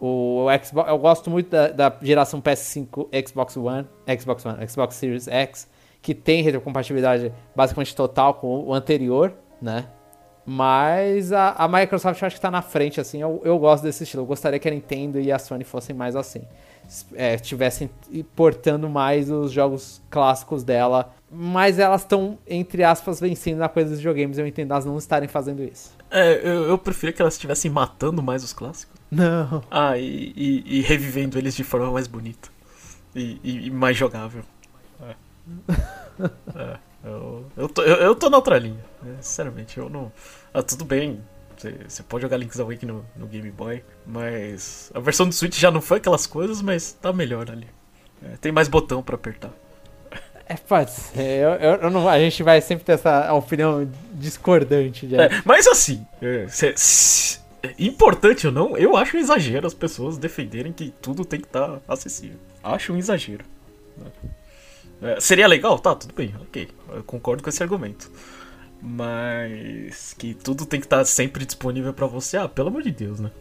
O 0.01 0.45
Xbox, 0.63 0.89
eu 0.89 0.97
gosto 0.97 1.29
muito 1.29 1.49
da, 1.49 1.67
da, 1.67 1.97
geração 2.01 2.41
PS5, 2.41 3.07
Xbox 3.27 3.57
One, 3.57 3.85
Xbox 4.17 4.45
One, 4.45 4.69
Xbox 4.69 4.95
Series 4.95 5.27
X, 5.27 5.67
que 6.01 6.15
tem 6.15 6.41
retrocompatibilidade 6.41 7.33
basicamente 7.53 7.93
total 7.93 8.35
com 8.35 8.63
o 8.63 8.73
anterior, 8.73 9.33
né? 9.61 9.87
Mas 10.45 11.31
a, 11.31 11.51
a 11.51 11.67
Microsoft 11.67 12.21
eu 12.21 12.25
acho 12.25 12.35
que 12.35 12.39
está 12.39 12.49
na 12.49 12.61
frente, 12.61 12.99
assim. 12.99 13.21
Eu, 13.21 13.41
eu 13.43 13.57
gosto 13.59 13.83
desse 13.83 14.03
estilo. 14.03 14.23
Eu 14.23 14.27
gostaria 14.27 14.59
que 14.59 14.67
a 14.67 14.71
Nintendo 14.71 15.19
e 15.19 15.31
a 15.31 15.37
Sony 15.37 15.63
fossem 15.63 15.95
mais 15.95 16.15
assim. 16.15 16.41
É, 17.13 17.35
estivessem 17.35 17.89
portando 18.35 18.89
mais 18.89 19.29
os 19.29 19.51
jogos 19.51 20.01
clássicos 20.09 20.63
dela. 20.63 21.13
Mas 21.31 21.77
elas 21.77 22.01
estão, 22.01 22.39
entre 22.47 22.83
aspas, 22.83 23.19
vencendo 23.19 23.59
na 23.59 23.69
coisa 23.69 23.89
dos 23.89 23.99
videogames. 23.99 24.37
Eu 24.39 24.47
entendo 24.47 24.71
elas 24.71 24.85
não 24.85 24.97
estarem 24.97 25.29
fazendo 25.29 25.63
isso. 25.63 25.95
É, 26.09 26.33
eu, 26.43 26.63
eu 26.63 26.77
preferia 26.77 27.13
que 27.13 27.21
elas 27.21 27.35
estivessem 27.35 27.69
matando 27.69 28.23
mais 28.23 28.43
os 28.43 28.51
clássicos. 28.51 28.99
Não. 29.11 29.63
Ah, 29.69 29.97
e, 29.97 30.33
e, 30.35 30.79
e 30.79 30.81
revivendo 30.81 31.37
eles 31.37 31.55
de 31.55 31.63
forma 31.63 31.91
mais 31.91 32.07
bonita. 32.07 32.49
E, 33.15 33.39
e 33.43 33.71
mais 33.71 33.95
jogável. 33.95 34.41
É. 35.01 35.15
é 36.55 36.88
eu, 37.03 37.45
eu, 37.55 37.69
tô, 37.69 37.81
eu, 37.83 37.95
eu 37.97 38.15
tô 38.15 38.29
na 38.29 38.37
outra 38.37 38.57
linha. 38.57 38.83
Né? 39.01 39.15
Sinceramente, 39.21 39.77
eu 39.77 39.89
não. 39.89 40.11
Ah, 40.53 40.61
tudo 40.61 40.85
bem. 40.85 41.21
Você 41.87 42.03
pode 42.03 42.21
jogar 42.21 42.37
Link's 42.37 42.59
Awakening 42.59 42.93
no, 42.93 43.05
no, 43.17 43.27
Game 43.27 43.51
Boy, 43.51 43.83
mas 44.05 44.89
a 44.93 44.99
versão 45.01 45.27
do 45.27 45.35
Switch 45.35 45.59
já 45.59 45.69
não 45.69 45.81
foi 45.81 45.97
aquelas 45.97 46.25
coisas, 46.25 46.61
mas 46.61 46.93
tá 46.93 47.11
melhor 47.11 47.51
ali. 47.51 47.67
É, 48.23 48.37
tem 48.37 48.49
mais 48.49 48.69
botão 48.69 49.03
para 49.03 49.15
apertar. 49.15 49.51
É, 50.45 50.55
pode 50.55 50.89
ser. 50.91 51.19
Eu, 51.19 51.49
eu, 51.49 51.75
eu, 51.81 51.89
não, 51.91 52.07
a 52.07 52.17
gente 52.17 52.41
vai 52.43 52.61
sempre 52.61 52.85
ter 52.85 52.93
essa 52.93 53.31
opinião 53.33 53.89
discordante. 54.13 55.05
De... 55.05 55.15
É, 55.15 55.29
mas 55.43 55.67
assim, 55.67 56.07
é, 56.21 56.47
cê, 56.47 56.73
importante 57.77 58.47
ou 58.47 58.53
não, 58.53 58.77
eu 58.77 58.95
acho 58.95 59.17
um 59.17 59.19
exagero 59.19 59.67
as 59.67 59.73
pessoas 59.73 60.17
defenderem 60.17 60.71
que 60.71 60.93
tudo 61.01 61.25
tem 61.25 61.41
que 61.41 61.47
estar 61.47 61.67
tá 61.67 61.81
acessível. 61.87 62.39
Acho 62.63 62.93
um 62.93 62.97
exagero. 62.97 63.43
É, 65.01 65.19
seria 65.19 65.47
legal? 65.47 65.79
Tá, 65.79 65.95
tudo 65.95 66.13
bem, 66.13 66.33
ok. 66.41 66.67
Eu 66.93 67.03
concordo 67.03 67.41
com 67.43 67.49
esse 67.49 67.63
argumento. 67.63 68.11
Mas 68.81 70.13
que 70.13 70.33
tudo 70.33 70.65
tem 70.65 70.79
que 70.79 70.85
estar 70.85 71.03
sempre 71.05 71.45
disponível 71.45 71.93
para 71.93 72.07
você. 72.07 72.37
Ah, 72.37 72.47
pelo 72.47 72.69
amor 72.69 72.83
de 72.83 72.91
Deus, 72.91 73.19
né? 73.19 73.31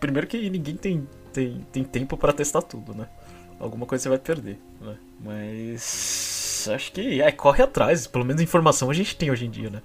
Primeiro 0.00 0.26
que 0.26 0.48
ninguém 0.48 0.76
tem, 0.76 1.08
tem, 1.32 1.66
tem 1.72 1.84
tempo 1.84 2.16
para 2.16 2.32
testar 2.32 2.62
tudo, 2.62 2.94
né? 2.94 3.06
Alguma 3.58 3.86
coisa 3.86 4.02
você 4.02 4.08
vai 4.08 4.18
perder, 4.18 4.58
né? 4.80 4.96
Mas 5.20 6.68
acho 6.72 6.92
que 6.92 7.20
é, 7.20 7.32
corre 7.32 7.62
atrás. 7.62 8.06
Pelo 8.06 8.24
menos 8.24 8.40
informação 8.40 8.90
a 8.90 8.94
gente 8.94 9.16
tem 9.16 9.30
hoje 9.30 9.46
em 9.46 9.50
dia, 9.50 9.70
né? 9.70 9.82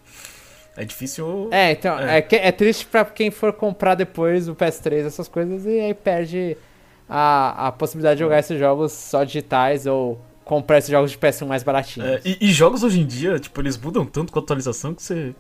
É 0.76 0.84
difícil. 0.84 1.50
É, 1.52 1.72
então, 1.72 2.00
é, 2.00 2.20
é, 2.20 2.48
é 2.48 2.52
triste 2.52 2.86
para 2.86 3.06
quem 3.06 3.30
for 3.30 3.54
comprar 3.54 3.96
depois 3.96 4.48
o 4.48 4.56
PS3, 4.56 5.06
essas 5.06 5.28
coisas, 5.28 5.66
e 5.66 5.80
aí 5.80 5.94
perde 5.94 6.58
a, 7.16 7.68
a 7.68 7.72
possibilidade 7.72 8.18
de 8.18 8.24
jogar 8.24 8.40
esses 8.40 8.58
jogos 8.58 8.92
só 8.92 9.24
digitais 9.24 9.86
ou 9.86 10.20
comprar 10.44 10.80
esses 10.80 10.90
jogos 10.90 11.12
de 11.12 11.18
PS1 11.20 11.46
mais 11.46 11.62
baratinhos. 11.62 12.10
É, 12.10 12.22
e, 12.26 12.50
e, 12.50 12.52
jogos 12.52 12.82
hoje 12.82 13.00
em 13.00 13.06
dia, 13.06 13.38
tipo, 13.38 13.62
eles 13.62 13.78
mudam 13.78 14.04
tanto 14.04 14.34
com 14.34 14.40
a 14.40 14.42
atualização 14.42 14.96
que 14.96 15.04
você. 15.04 15.36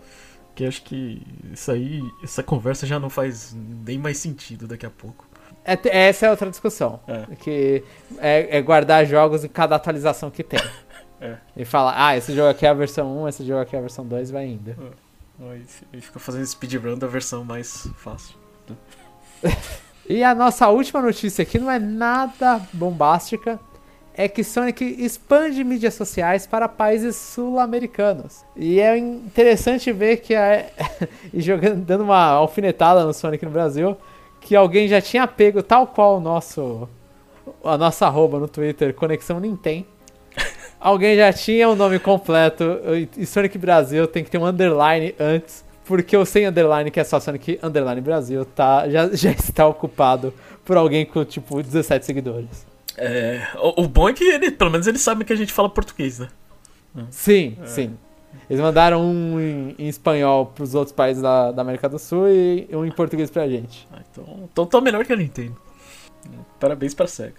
Que 0.54 0.68
acho 0.68 0.84
que 0.84 1.20
isso 1.52 1.72
aí. 1.72 2.04
Essa 2.24 2.44
conversa 2.44 2.86
já 2.86 3.00
não 3.00 3.10
faz 3.10 3.58
nem 3.84 3.98
mais 3.98 4.20
sentido 4.20 4.68
daqui 4.68 4.86
a 4.86 4.90
pouco. 4.92 5.28
É, 5.66 6.08
essa 6.10 6.28
é 6.28 6.30
outra 6.30 6.48
discussão. 6.48 7.00
É. 7.08 7.36
Que 7.38 7.84
é, 8.20 8.58
é, 8.58 8.62
guardar 8.62 9.04
jogos 9.08 9.44
em 9.44 9.48
cada 9.48 9.76
atualização 9.76 10.30
que 10.30 10.44
tem. 10.44 10.60
é. 11.20 11.38
E 11.58 11.66
falar, 11.66 11.96
ah, 11.98 12.16
esse 12.16 12.36
jogo 12.36 12.50
aqui 12.50 12.68
é 12.68 12.70
a 12.70 12.74
versão 12.76 13.24
1, 13.24 13.30
esse 13.30 13.44
jogo 13.44 13.62
aqui 13.62 13.76
é 13.76 13.80
a 13.80 13.82
versão 13.82 14.06
2, 14.06 14.30
vai 14.30 14.44
ainda. 14.44 14.78
É. 15.42 15.58
E 15.92 16.02
fica 16.02 16.20
fazendo 16.20 16.46
speedrun 16.46 17.00
da 17.00 17.08
versão 17.08 17.44
mais 17.44 17.88
fácil. 17.98 18.36
e 20.08 20.24
a 20.24 20.36
nossa 20.36 20.70
última 20.70 21.02
notícia 21.02 21.44
aqui 21.44 21.58
não 21.58 21.72
é 21.72 21.80
nada 21.80 22.62
bombástica 22.74 23.60
é 24.16 24.28
que 24.28 24.44
Sonic 24.44 24.84
expande 25.04 25.63
mídias 25.63 25.96
sociais 25.96 26.46
para 26.46 26.70
países 26.70 27.16
sul-americanos. 27.16 28.46
E 28.56 28.80
é 28.80 28.98
interessante 28.98 29.92
ver 29.92 30.18
que, 30.18 30.36
a, 30.36 30.66
e 31.34 31.42
jogando, 31.42 31.84
dando 31.84 32.04
uma 32.04 32.28
alfinetada 32.28 33.04
no 33.04 33.13
Sonic 33.13 33.44
no 33.44 33.52
Brasil, 33.52 33.98
que 34.39 34.56
alguém 34.56 34.88
já 34.88 35.02
tinha 35.02 35.26
pego 35.26 35.63
tal 35.63 35.88
qual 35.88 36.18
o 36.18 36.20
nosso 36.20 36.88
a 37.63 37.78
nossa 37.78 38.06
arroba 38.06 38.39
no 38.39 38.48
Twitter, 38.48 38.94
Conexão 38.94 39.39
Nintendo. 39.39 39.86
Alguém 40.80 41.16
já 41.16 41.32
tinha 41.32 41.68
o 41.70 41.76
nome 41.76 42.00
completo 42.00 42.63
e 43.18 43.26
Sonic 43.26 43.58
Brasil 43.58 44.08
tem 44.08 44.24
que 44.24 44.32
ter 44.32 44.38
um 44.38 44.46
underline 44.46 45.16
antes, 45.20 45.63
porque 45.86 46.15
o 46.15 46.26
sem 46.26 46.46
underline, 46.46 46.89
que 46.89 47.00
é 47.00 47.04
só 47.04 47.19
Sonic 47.19 47.60
Underline 47.62 48.02
Brasil, 48.02 48.46
tá, 48.46 48.89
já, 48.89 49.10
já 49.13 49.32
está 49.32 49.67
ocupado 49.67 50.34
por 50.63 50.78
alguém 50.78 51.06
com 51.06 51.24
tipo 51.26 51.62
17 51.62 52.06
seguidores. 52.06 52.65
É, 52.98 53.48
o, 53.56 53.84
o, 53.84 53.88
bom 53.88 54.08
é 54.08 54.13
que 54.13 54.24
ele, 54.24 54.52
pelo 54.52 54.69
menos 54.69 54.86
eles 54.86 55.02
sabem 55.02 55.26
que 55.26 55.34
a 55.34 55.36
gente 55.36 55.52
fala 55.52 55.69
português, 55.69 56.19
né? 56.19 56.28
Sim, 57.10 57.58
é. 57.62 57.65
sim. 57.65 57.98
Eles 58.50 58.62
mandaram 58.62 59.02
um 59.04 59.39
em, 59.39 59.76
em 59.80 59.88
espanhol 59.88 60.48
pros 60.48 60.76
outros 60.76 60.96
países 60.96 61.22
da, 61.24 61.52
da, 61.52 61.62
América 61.62 61.89
do 61.89 61.98
Sul 61.98 62.28
e 62.30 62.67
um 62.72 62.86
em 62.86 62.91
português 62.91 63.32
pra 63.32 63.48
gente. 63.48 63.88
Ah, 63.91 64.02
então, 64.12 64.50
então 64.52 64.65
tá 64.65 64.82
melhor 64.82 65.04
que 65.06 65.13
a 65.13 65.15
Nintendo. 65.15 65.56
Parabéns 66.60 66.93
pra 66.93 67.08
SEGA. 67.08 67.36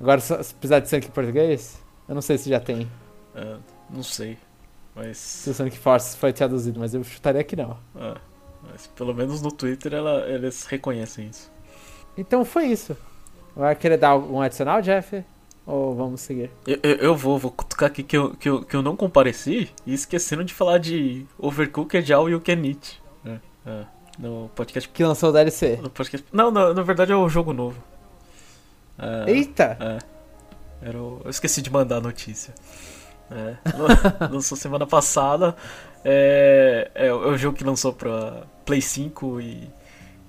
Agora, 0.00 0.20
se 0.20 0.34
precisar 0.54 0.80
de 0.80 0.88
Sonic 0.88 1.08
em 1.08 1.10
português, 1.10 1.80
eu 2.08 2.14
não 2.14 2.22
sei 2.22 2.38
se 2.38 2.48
já 2.48 2.58
tem. 2.58 2.88
É, 3.34 3.56
não 3.90 4.02
sei, 4.02 4.38
mas... 4.94 5.16
Se 5.16 5.50
o 5.50 5.54
Sonic 5.54 5.78
Force 5.78 6.16
foi 6.16 6.32
traduzido, 6.32 6.80
mas 6.80 6.94
eu 6.94 7.02
chutaria 7.04 7.44
que 7.44 7.56
não. 7.56 7.76
É, 7.96 8.14
mas 8.70 8.86
pelo 8.88 9.14
menos 9.14 9.40
no 9.40 9.50
Twitter 9.50 9.94
ela, 9.94 10.28
eles 10.28 10.66
reconhecem 10.66 11.28
isso. 11.28 11.50
Então 12.16 12.44
foi 12.44 12.66
isso. 12.66 12.96
Vai 13.54 13.74
querer 13.74 13.96
dar 13.96 14.10
algum 14.10 14.40
adicional, 14.40 14.80
Jeff? 14.82 15.24
Ou 15.66 15.94
vamos 15.94 16.20
seguir? 16.20 16.50
Eu, 16.66 16.78
eu, 16.82 16.96
eu, 16.96 17.16
vou, 17.16 17.38
vou 17.38 17.50
cutucar 17.50 17.88
aqui 17.88 18.02
que 18.02 18.16
eu, 18.16 18.34
que, 18.34 18.48
eu, 18.48 18.62
que 18.64 18.74
eu 18.74 18.82
não 18.82 18.96
compareci 18.96 19.70
e 19.86 19.94
esquecendo 19.94 20.44
de 20.44 20.52
falar 20.52 20.78
de 20.78 21.26
Overcooked 21.38 22.12
All 22.12 22.28
You 22.28 22.40
Can 22.40 22.64
Eat. 22.64 23.00
É, 23.24 23.38
é, 23.66 23.84
no 24.18 24.50
podcast. 24.54 24.88
Que 24.88 25.04
lançou 25.04 25.30
o 25.30 25.32
DLC. 25.32 25.78
No 25.82 25.90
podcast, 25.90 26.26
não, 26.32 26.50
na, 26.50 26.74
na 26.74 26.82
verdade 26.82 27.12
é 27.12 27.16
o 27.16 27.28
jogo 27.28 27.52
novo. 27.52 27.80
É, 28.98 29.30
Eita! 29.30 29.76
É, 29.80 30.88
era 30.88 30.98
o, 30.98 31.20
eu 31.24 31.30
esqueci 31.30 31.62
de 31.62 31.70
mandar 31.70 31.98
a 31.98 32.00
notícia. 32.00 32.54
É, 33.30 33.56
lançou 34.30 34.56
semana 34.56 34.86
passada. 34.86 35.56
É, 36.04 36.90
é, 36.94 37.06
é, 37.06 37.12
o 37.12 37.36
jogo 37.36 37.56
que 37.56 37.64
lançou 37.64 37.92
pra 37.92 38.44
Play 38.64 38.80
5 38.80 39.40
e, 39.40 39.70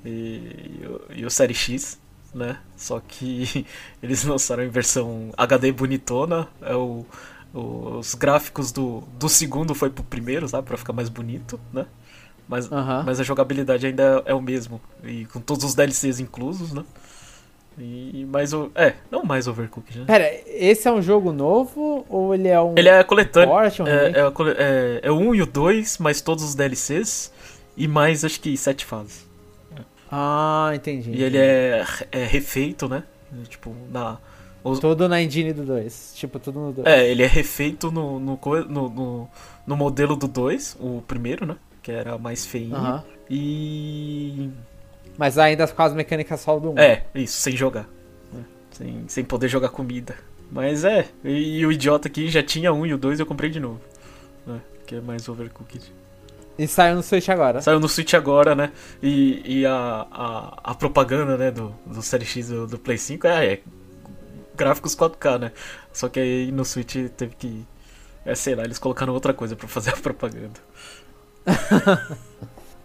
e, 0.05 0.09
e, 0.09 0.85
o, 0.85 1.01
e 1.17 1.25
o 1.25 1.29
Série 1.29 1.53
X 1.53 2.01
né? 2.33 2.57
Só 2.75 2.99
que 2.99 3.65
eles 4.01 4.23
lançaram 4.23 4.63
em 4.63 4.69
versão 4.69 5.31
HD 5.37 5.71
bonitona. 5.71 6.47
É 6.61 6.75
o, 6.75 7.05
o, 7.53 7.97
os 7.99 8.15
gráficos 8.15 8.71
do, 8.71 9.01
do 9.19 9.29
segundo 9.29 9.75
foi 9.75 9.89
pro 9.89 10.03
primeiro, 10.03 10.47
sabe? 10.47 10.67
Pra 10.67 10.77
ficar 10.77 10.93
mais 10.93 11.09
bonito, 11.09 11.59
né? 11.71 11.85
Mas, 12.47 12.69
mas 13.05 13.19
a 13.19 13.23
jogabilidade 13.23 13.85
ainda 13.87 14.21
é 14.25 14.33
o 14.33 14.41
mesmo. 14.41 14.81
E 15.03 15.25
com 15.25 15.39
todos 15.39 15.63
os 15.63 15.73
DLCs 15.73 16.19
inclusos, 16.19 16.73
né? 16.73 16.83
E 17.83 18.25
mais 18.25 18.53
o. 18.53 18.71
É, 18.75 18.93
não 19.09 19.23
mais 19.23 19.47
Overcooked, 19.47 19.99
né? 19.99 20.05
Pera, 20.05 20.29
esse 20.45 20.87
é 20.87 20.91
um 20.91 21.01
jogo 21.01 21.31
novo 21.31 22.05
ou 22.07 22.33
ele 22.33 22.47
é 22.47 22.61
um. 22.61 22.75
Ele 22.77 22.89
é 22.89 23.03
coletâneo. 23.03 23.53
Um 23.53 23.59
é, 23.59 23.67
é, 23.67 24.21
é, 24.57 24.99
é, 25.03 25.11
o 25.11 25.15
1 25.15 25.35
e 25.35 25.41
o 25.41 25.45
2, 25.45 25.97
mais 25.97 26.21
todos 26.21 26.43
os 26.43 26.55
DLCs. 26.55 27.31
E 27.75 27.87
mais 27.87 28.23
acho 28.23 28.39
que 28.39 28.55
sete 28.55 28.85
fases. 28.85 29.25
Ah, 30.11 30.71
entendi. 30.75 31.11
E 31.11 31.23
ele 31.23 31.37
é, 31.37 31.85
é 32.11 32.25
refeito, 32.25 32.87
né? 32.87 33.03
Tipo, 33.47 33.73
na. 33.89 34.17
Os... 34.63 34.79
Tudo 34.79 35.07
na 35.07 35.21
engine 35.21 35.53
do 35.53 35.63
2. 35.63 36.13
Tipo, 36.15 36.37
tudo 36.37 36.59
no 36.59 36.73
2. 36.73 36.85
É, 36.85 37.09
ele 37.09 37.23
é 37.23 37.27
refeito 37.27 37.91
no, 37.91 38.19
no, 38.19 38.39
no, 38.69 38.89
no, 38.89 39.29
no 39.65 39.77
modelo 39.77 40.15
do 40.15 40.27
2, 40.27 40.77
o 40.79 41.01
primeiro, 41.07 41.45
né? 41.45 41.55
Que 41.81 41.91
era 41.91 42.17
mais 42.17 42.45
feinho. 42.45 42.75
Uh 42.75 42.79
-huh. 42.79 43.03
E. 43.29 44.49
Mas 45.17 45.37
ainda 45.37 45.67
com 45.67 45.81
as 45.81 45.93
mecânicas 45.93 46.39
só 46.39 46.57
do 46.59 46.71
1. 46.71 46.73
Um. 46.73 46.79
É, 46.79 47.03
isso, 47.15 47.39
sem 47.39 47.55
jogar. 47.55 47.87
Né? 48.31 48.43
Sem, 48.71 49.03
sem 49.07 49.23
poder 49.23 49.47
jogar 49.47 49.69
comida. 49.69 50.15
Mas 50.51 50.83
é, 50.83 51.07
e, 51.23 51.59
e 51.59 51.65
o 51.65 51.71
idiota 51.71 52.07
aqui 52.07 52.29
já 52.29 52.43
tinha 52.43 52.73
um 52.73 52.85
e 52.85 52.93
o 52.93 52.97
2 52.97 53.19
eu 53.19 53.25
comprei 53.25 53.49
de 53.49 53.59
novo. 53.59 53.79
Né? 54.45 54.59
Que 54.85 54.95
é 54.95 55.01
mais 55.01 55.27
overcooked. 55.29 55.93
E 56.57 56.67
saiu 56.67 56.95
no 56.95 57.03
Switch 57.03 57.29
agora. 57.29 57.61
Saiu 57.61 57.79
no 57.79 57.87
Switch 57.87 58.13
agora, 58.13 58.53
né? 58.53 58.71
E, 59.01 59.59
e 59.61 59.65
a, 59.65 60.05
a, 60.11 60.71
a 60.71 60.75
propaganda, 60.75 61.37
né, 61.37 61.49
do, 61.49 61.73
do 61.85 62.01
Série 62.01 62.25
X 62.25 62.49
do, 62.49 62.67
do 62.67 62.77
Play 62.77 62.97
5 62.97 63.25
é, 63.25 63.53
é, 63.53 63.61
gráficos 64.55 64.95
4K, 64.95 65.39
né? 65.39 65.51
Só 65.93 66.09
que 66.09 66.19
aí 66.19 66.51
no 66.51 66.65
Switch 66.65 66.95
teve 67.17 67.35
que. 67.35 67.65
É, 68.25 68.35
sei 68.35 68.53
lá, 68.53 68.63
eles 68.63 68.77
colocaram 68.77 69.13
outra 69.13 69.33
coisa 69.33 69.55
pra 69.55 69.67
fazer 69.67 69.91
a 69.91 69.97
propaganda. 69.97 70.59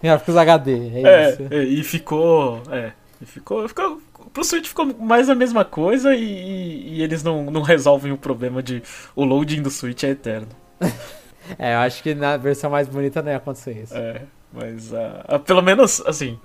gráficos 0.06 0.36
HD, 0.36 0.72
é, 0.72 1.02
é 1.02 1.30
isso. 1.30 1.42
É, 1.50 1.62
e 1.62 1.84
ficou. 1.84 2.62
É. 2.70 2.92
E 3.20 3.26
ficou, 3.26 3.68
ficou. 3.68 4.00
Pro 4.32 4.44
Switch 4.44 4.66
ficou 4.66 4.86
mais 4.98 5.30
a 5.30 5.34
mesma 5.34 5.64
coisa 5.64 6.14
e, 6.14 6.24
e, 6.24 6.94
e 6.96 7.02
eles 7.02 7.22
não, 7.22 7.50
não 7.50 7.62
resolvem 7.62 8.12
o 8.12 8.18
problema 8.18 8.62
de 8.62 8.82
o 9.14 9.24
loading 9.24 9.62
do 9.62 9.70
Switch 9.70 10.02
é 10.04 10.10
eterno. 10.10 10.48
É, 11.60 11.74
eu 11.74 11.78
acho 11.78 12.02
que 12.02 12.12
na 12.12 12.36
versão 12.36 12.68
mais 12.68 12.88
bonita 12.88 13.22
não 13.22 13.30
ia 13.30 13.36
acontecer 13.36 13.80
isso. 13.80 13.96
É, 13.96 14.22
mas 14.52 14.90
uh, 14.92 15.38
pelo 15.38 15.62
menos, 15.62 16.02
assim, 16.04 16.36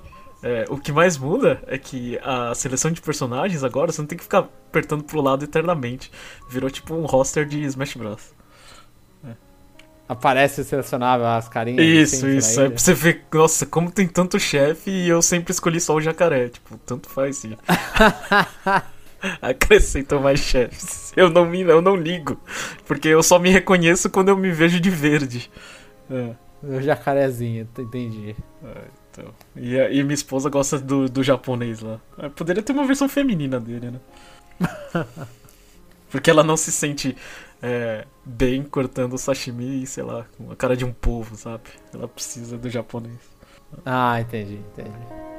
é, 0.43 0.65
o 0.69 0.77
que 0.77 0.91
mais 0.91 1.17
muda 1.17 1.61
é 1.67 1.77
que 1.77 2.19
a 2.23 2.53
seleção 2.55 2.91
de 2.91 3.01
personagens 3.01 3.63
agora 3.63 3.91
você 3.91 4.01
não 4.01 4.07
tem 4.07 4.17
que 4.17 4.23
ficar 4.23 4.39
apertando 4.39 5.03
pro 5.03 5.21
lado 5.21 5.43
eternamente. 5.43 6.11
Virou 6.49 6.69
tipo 6.69 6.95
um 6.95 7.05
roster 7.05 7.45
de 7.45 7.63
Smash 7.63 7.95
Bros. 7.95 8.33
Aparece 10.11 10.65
selecionável 10.65 11.25
as 11.25 11.47
carinhas. 11.47 12.11
Isso, 12.11 12.27
isso. 12.27 12.59
É 12.59 12.67
pra 12.67 12.77
você 12.77 12.93
ver, 12.93 13.23
nossa, 13.33 13.65
como 13.65 13.89
tem 13.89 14.05
tanto 14.05 14.37
chefe 14.37 14.91
e 14.91 15.07
eu 15.07 15.21
sempre 15.21 15.53
escolhi 15.53 15.79
só 15.79 15.95
o 15.95 16.01
jacaré. 16.01 16.49
Tipo, 16.49 16.77
tanto 16.85 17.07
faz 17.07 17.37
sim. 17.37 17.55
Acrescentam 19.41 20.19
mais 20.19 20.41
chefes. 20.41 21.13
Eu 21.15 21.29
não 21.29 21.45
me, 21.45 21.61
eu 21.61 21.81
não 21.81 21.95
ligo. 21.95 22.37
Porque 22.85 23.07
eu 23.07 23.23
só 23.23 23.39
me 23.39 23.51
reconheço 23.51 24.09
quando 24.09 24.27
eu 24.27 24.35
me 24.35 24.51
vejo 24.51 24.81
de 24.81 24.89
verde. 24.89 25.49
É. 26.09 26.31
O 26.61 26.81
jacarezinho, 26.81 27.65
entendi. 27.77 28.35
É, 28.65 28.81
então. 29.11 29.33
e, 29.55 29.77
e, 29.77 30.03
minha 30.03 30.13
esposa 30.13 30.49
gosta 30.49 30.77
do, 30.77 31.07
do 31.07 31.23
japonês 31.23 31.79
lá. 31.79 32.01
É, 32.17 32.27
poderia 32.27 32.61
ter 32.61 32.73
uma 32.73 32.85
versão 32.85 33.07
feminina 33.07 33.61
dele, 33.61 33.91
né? 33.91 33.99
Porque 36.11 36.29
ela 36.29 36.43
não 36.43 36.57
se 36.57 36.71
sente 36.71 37.15
é, 37.61 38.05
bem 38.25 38.63
cortando 38.63 39.17
sashimi, 39.17 39.87
sei 39.87 40.03
lá, 40.03 40.25
com 40.37 40.51
a 40.51 40.55
cara 40.55 40.75
de 40.75 40.83
um 40.83 40.91
povo, 40.91 41.35
sabe? 41.35 41.63
Ela 41.93 42.07
precisa 42.07 42.57
do 42.57 42.69
japonês. 42.69 43.17
Ah, 43.85 44.19
entendi, 44.19 44.55
entendi. 44.55 45.30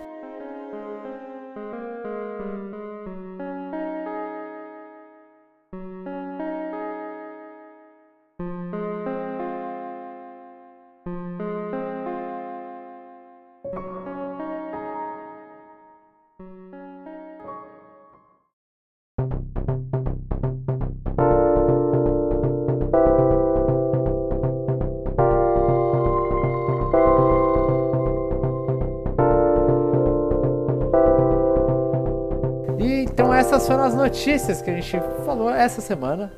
Notícias 34.13 34.61
que 34.61 34.69
a 34.69 34.75
gente 34.75 35.01
falou 35.25 35.49
essa 35.49 35.81
semana, 35.81 36.31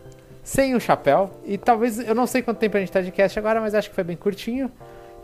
sem 0.45 0.77
o 0.77 0.81
chapéu. 0.81 1.29
E 1.45 1.59
talvez, 1.59 1.99
eu 1.99 2.15
não 2.15 2.25
sei 2.25 2.41
quanto 2.41 2.59
tempo 2.59 2.77
a 2.77 2.81
gente 2.81 2.93
tá 2.93 3.01
de 3.01 3.11
cast 3.11 3.37
agora, 3.37 3.61
mas 3.61 3.75
acho 3.75 3.89
que 3.89 3.95
foi 3.97 4.05
bem 4.05 4.17
curtinho. 4.17 4.71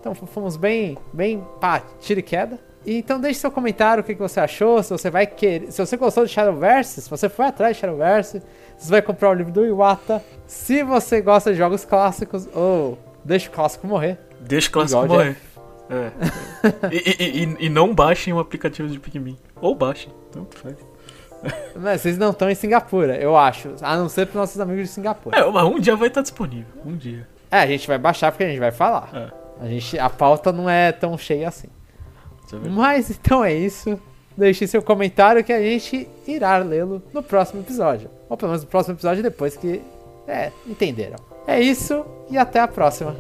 Então 0.00 0.16
fomos 0.16 0.56
bem, 0.56 0.98
bem, 1.12 1.46
pá, 1.60 1.80
tira 2.00 2.18
e 2.18 2.22
queda. 2.24 2.58
E 2.84 2.96
então 2.96 3.20
deixe 3.20 3.38
seu 3.38 3.52
comentário, 3.52 4.00
o 4.00 4.04
que, 4.04 4.14
que 4.14 4.20
você 4.20 4.40
achou, 4.40 4.82
se 4.82 4.90
você 4.90 5.08
vai 5.08 5.28
querer, 5.28 5.70
se 5.70 5.78
você 5.78 5.96
gostou 5.96 6.24
de 6.24 6.32
Shadowverse, 6.32 7.02
se 7.02 7.08
você 7.08 7.28
foi 7.28 7.46
atrás 7.46 7.76
de 7.76 7.82
Shadowverse, 7.82 8.42
se 8.76 8.86
você 8.86 8.90
vai 8.90 9.02
comprar 9.02 9.30
o 9.30 9.34
livro 9.34 9.52
do 9.52 9.64
Iwata, 9.64 10.20
se 10.44 10.82
você 10.82 11.20
gosta 11.20 11.52
de 11.52 11.58
jogos 11.58 11.84
clássicos, 11.84 12.48
ou 12.52 12.98
deixa 13.24 13.48
o 13.48 13.52
clássico 13.52 13.86
morrer. 13.86 14.18
Deixa 14.40 14.68
o 14.68 14.72
clássico 14.72 15.06
morrer. 15.06 15.36
É. 15.88 16.10
e, 16.90 16.96
e, 16.96 17.44
e, 17.44 17.66
e, 17.66 17.68
não 17.68 17.94
baixem 17.94 18.32
o 18.32 18.40
aplicativo 18.40 18.88
de 18.88 18.98
Pikmin. 18.98 19.38
Ou 19.60 19.74
baixem, 19.74 20.12
tanto 20.32 20.58
faz. 20.58 20.89
Mas 21.74 22.00
vocês 22.00 22.18
não 22.18 22.31
estão 22.31 22.50
em 22.50 22.55
Singapura, 22.55 23.16
eu 23.16 23.37
acho. 23.37 23.74
A 23.81 23.96
não 23.96 24.09
ser 24.09 24.26
para 24.26 24.40
nossos 24.40 24.61
amigos 24.61 24.85
de 24.85 24.88
Singapura. 24.88 25.38
É, 25.38 25.50
mas 25.50 25.64
um 25.64 25.79
dia 25.79 25.96
vai 25.96 26.09
estar 26.09 26.22
disponível. 26.22 26.66
Um 26.85 26.96
dia. 26.96 27.26
É, 27.50 27.59
a 27.59 27.66
gente 27.66 27.87
vai 27.87 27.98
baixar 27.98 28.31
porque 28.31 28.44
a 28.44 28.48
gente 28.48 28.61
vai 28.61 28.70
falar. 28.70 29.11
É. 29.14 29.64
A, 29.64 29.68
gente, 29.68 29.98
a 29.98 30.09
pauta 30.09 30.53
não 30.53 30.68
é 30.68 30.92
tão 30.92 31.16
cheia 31.18 31.48
assim. 31.48 31.68
É 32.53 32.68
Mas 32.68 33.11
então 33.11 33.44
é 33.44 33.53
isso. 33.53 33.98
Deixe 34.37 34.66
seu 34.66 34.83
comentário 34.83 35.44
que 35.44 35.53
a 35.53 35.61
gente 35.61 36.09
irá 36.26 36.57
lê-lo 36.59 37.03
no 37.12 37.22
próximo 37.22 37.61
episódio. 37.61 38.11
Ou 38.29 38.37
pelo 38.37 38.50
menos 38.50 38.64
no 38.64 38.70
próximo 38.70 38.94
episódio 38.94 39.22
depois 39.22 39.57
que. 39.57 39.83
É, 40.26 40.53
entenderam. 40.66 41.16
É 41.46 41.61
isso 41.61 42.05
e 42.31 42.38
até 42.38 42.61
a 42.61 42.68
próxima. 42.68 43.16